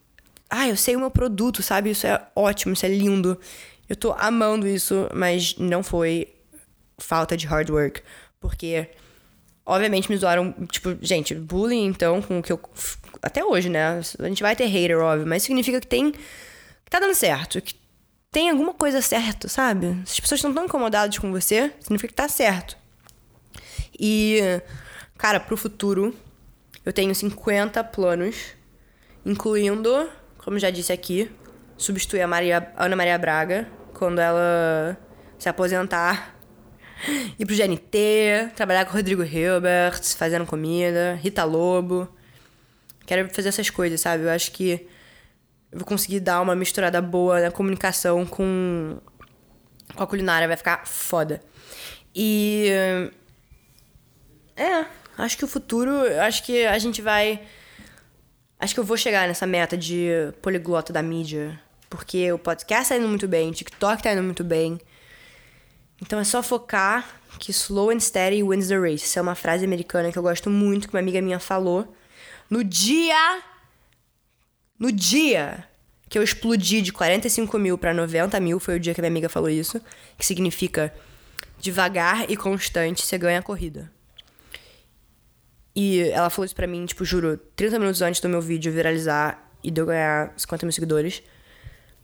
Ah, 0.56 0.70
eu 0.70 0.78
sei 0.78 0.96
o 0.96 1.00
meu 1.00 1.10
produto, 1.10 1.64
sabe? 1.64 1.90
Isso 1.90 2.06
é 2.06 2.28
ótimo, 2.36 2.74
isso 2.74 2.86
é 2.86 2.90
lindo. 2.90 3.40
Eu 3.90 3.96
tô 3.96 4.12
amando 4.12 4.68
isso, 4.68 5.10
mas 5.12 5.58
não 5.58 5.82
foi 5.82 6.32
falta 7.00 7.36
de 7.36 7.48
hard 7.48 7.72
work. 7.72 8.04
Porque, 8.40 8.88
obviamente, 9.66 10.12
me 10.12 10.16
zoaram. 10.16 10.54
Tipo, 10.70 10.96
gente, 11.02 11.34
bullying, 11.34 11.88
então, 11.88 12.22
com 12.22 12.38
o 12.38 12.44
que 12.44 12.52
eu. 12.52 12.60
Até 13.20 13.44
hoje, 13.44 13.68
né? 13.68 14.00
A 14.20 14.28
gente 14.28 14.44
vai 14.44 14.56
ter 14.56 14.68
hater, 14.68 15.00
óbvio, 15.00 15.26
mas 15.26 15.42
significa 15.42 15.82
que 15.82 15.88
tem. 15.88 16.12
que 16.12 16.92
tá 16.92 17.00
dando 17.00 17.16
certo. 17.16 17.60
Que 17.60 17.74
tem 18.32 18.52
alguma 18.52 18.76
coisa 18.76 19.02
certa, 19.02 19.48
sabe? 19.48 19.88
Se 20.06 20.14
as 20.14 20.20
pessoas 20.20 20.38
estão 20.38 20.54
tão 20.54 20.66
incomodadas 20.66 21.18
com 21.18 21.32
você, 21.32 21.74
significa 21.80 22.10
que 22.10 22.14
tá 22.14 22.28
certo. 22.28 22.78
E, 24.00 24.40
cara, 25.18 25.40
pro 25.40 25.58
futuro, 25.58 26.14
eu 26.86 26.94
tenho 26.94 27.16
50 27.16 27.84
planos, 27.86 28.36
incluindo, 29.26 30.08
como 30.44 30.60
já 30.60 30.70
disse 30.70 30.92
aqui, 30.92 31.32
substituir 31.78 32.22
a 32.22 32.28
Maria, 32.28 32.72
Ana 32.78 32.96
Maria 32.96 33.18
Braga 33.18 33.68
quando 33.94 34.20
ela 34.20 34.98
se 35.38 35.48
aposentar 35.48 36.36
ir 37.38 37.46
pro 37.46 37.56
GNT, 37.56 38.52
trabalhar 38.56 38.86
com 38.86 38.92
o 38.92 38.96
Rodrigo 38.96 39.24
Hilbert, 39.24 40.02
fazendo 40.16 40.46
comida, 40.46 41.20
Rita 41.22 41.44
Lobo. 41.44 42.08
Quero 43.06 43.30
fazer 43.34 43.50
essas 43.50 43.70
coisas, 43.70 44.00
sabe? 44.00 44.24
Eu 44.24 44.30
acho 44.30 44.52
que 44.52 44.88
eu 45.72 45.80
vou 45.80 45.86
conseguir 45.86 46.20
dar 46.20 46.42
uma 46.42 46.56
misturada 46.56 47.02
boa 47.02 47.42
na 47.42 47.52
comunicação 47.52 48.26
com, 48.26 48.98
com 49.96 50.04
a 50.04 50.08
culinária, 50.08 50.48
vai 50.48 50.58
ficar 50.58 50.88
foda. 50.88 51.42
E. 52.16 52.70
É, 54.56 54.86
acho 55.18 55.38
que 55.38 55.44
o 55.44 55.48
futuro. 55.48 55.92
Acho 56.22 56.44
que 56.44 56.66
a 56.66 56.78
gente 56.78 57.02
vai. 57.02 57.42
Acho 58.64 58.76
que 58.76 58.80
eu 58.80 58.86
vou 58.86 58.96
chegar 58.96 59.28
nessa 59.28 59.46
meta 59.46 59.76
de 59.76 60.08
poliglota 60.42 60.94
da 60.94 61.04
mídia. 61.04 61.60
Porque 61.90 62.32
o 62.32 62.40
podcast 62.40 62.88
tá 62.88 62.98
indo 62.98 63.10
muito 63.10 63.28
bem, 63.28 63.50
o 63.50 63.54
TikTok 63.54 64.02
tá 64.02 64.14
indo 64.14 64.24
muito 64.24 64.42
bem. 64.42 64.80
Então 66.02 66.18
é 66.18 66.24
só 66.24 66.42
focar 66.42 67.06
que 67.38 67.52
slow 67.52 67.90
and 67.90 68.00
steady 68.00 68.42
wins 68.42 68.70
the 68.70 68.80
race. 68.80 69.04
Essa 69.04 69.20
é 69.20 69.22
uma 69.22 69.36
frase 69.36 69.66
americana 69.66 70.14
que 70.14 70.18
eu 70.18 70.24
gosto 70.24 70.50
muito, 70.50 70.88
que 70.88 70.94
uma 70.94 71.02
amiga 71.02 71.22
minha 71.22 71.42
falou. 71.42 71.94
No 72.50 72.64
dia. 72.64 73.44
No 74.80 74.94
dia 74.94 75.68
que 76.08 76.18
eu 76.18 76.24
explodi 76.24 76.82
de 76.82 76.94
45 76.94 77.60
mil 77.60 77.78
para 77.78 77.94
90 77.94 78.40
mil, 78.40 78.62
foi 78.62 78.78
o 78.78 78.80
dia 78.80 78.94
que 78.94 79.02
minha 79.02 79.12
amiga 79.12 79.28
falou 79.28 79.50
isso. 79.50 79.82
Que 80.18 80.26
significa 80.26 80.94
devagar 81.60 82.32
e 82.32 82.38
constante 82.38 83.06
você 83.06 83.18
ganha 83.18 83.40
a 83.40 83.44
corrida. 83.44 83.92
E 85.76 86.02
ela 86.10 86.30
falou 86.30 86.46
isso 86.46 86.56
pra 86.56 86.68
mim, 86.68 86.86
tipo, 86.86 87.04
juro, 87.04 87.38
30 87.56 87.80
minutos 87.80 88.02
antes 88.02 88.22
do 88.22 88.30
meu 88.30 88.42
vídeo 88.42 88.72
viralizar 88.72 89.52
e 89.64 89.72
de 89.72 89.82
eu 89.82 89.86
ganhar 89.86 90.34
50 90.38 90.66
mil 90.66 90.74
seguidores. 90.74 91.24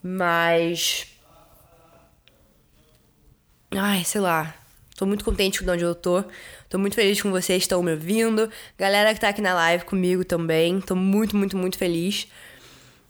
Mas 0.02 1.08
Ai, 3.72 4.04
sei 4.04 4.20
lá. 4.20 4.56
Tô 4.98 5.06
muito 5.06 5.24
contente 5.24 5.64
com 5.64 5.72
onde 5.72 5.84
eu 5.84 5.94
tô. 5.94 6.24
Tô 6.68 6.80
muito 6.80 6.96
feliz 6.96 7.22
com 7.22 7.30
vocês 7.30 7.60
que 7.60 7.66
estão 7.66 7.84
me 7.84 7.92
ouvindo. 7.92 8.50
Galera 8.78 9.14
que 9.14 9.20
tá 9.20 9.30
aqui 9.30 9.42
na 9.42 9.54
live 9.54 9.86
comigo 9.86 10.26
também. 10.26 10.82
Tô 10.82 10.96
muito, 10.96 11.38
muito, 11.38 11.56
muito 11.56 11.78
feliz. 11.78 12.28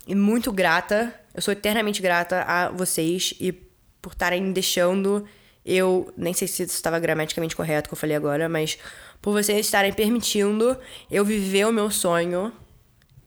E 0.05 0.13
muito 0.13 0.51
grata. 0.51 1.13
Eu 1.33 1.41
sou 1.41 1.53
eternamente 1.53 2.01
grata 2.01 2.43
a 2.43 2.69
vocês 2.69 3.33
e 3.39 3.53
por 4.01 4.11
estarem 4.11 4.51
deixando 4.51 5.25
eu. 5.65 6.13
Nem 6.17 6.33
sei 6.33 6.47
se 6.47 6.63
estava 6.63 6.99
gramaticamente 6.99 7.55
correto 7.55 7.87
que 7.87 7.93
eu 7.93 7.97
falei 7.97 8.17
agora, 8.17 8.49
mas 8.49 8.77
por 9.21 9.33
vocês 9.33 9.65
estarem 9.65 9.93
permitindo 9.93 10.77
eu 11.09 11.25
viver 11.25 11.65
o 11.65 11.73
meu 11.73 11.91
sonho 11.91 12.53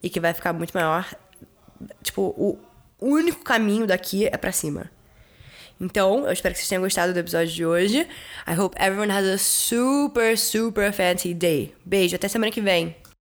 e 0.03 0.09
que 0.09 0.21
vai 0.21 0.33
ficar 0.33 0.53
muito 0.53 0.73
maior. 0.73 1.15
Tipo, 2.03 2.23
o 2.37 2.59
único 3.01 3.43
caminho 3.45 3.87
daqui 3.87 4.27
é 4.27 4.37
para 4.37 4.53
cima. 4.53 4.91
Então, 5.81 6.25
eu 6.27 6.33
espero 6.33 6.55
que 6.55 6.61
vocês 6.61 6.69
tenham 6.69 6.83
gostado 6.83 7.13
do 7.13 7.19
episódio 7.19 7.53
de 7.53 7.67
hoje. 7.67 8.07
I 8.47 8.59
hope 8.59 8.77
everyone 8.81 9.11
has 9.11 9.27
a 9.27 9.37
super, 9.37 10.39
super 10.39 10.93
fancy 10.93 11.35
day. 11.35 11.75
Beijo, 11.85 12.15
até 12.15 12.29
semana 12.29 12.53
que 12.53 12.61
vem. 12.61 12.95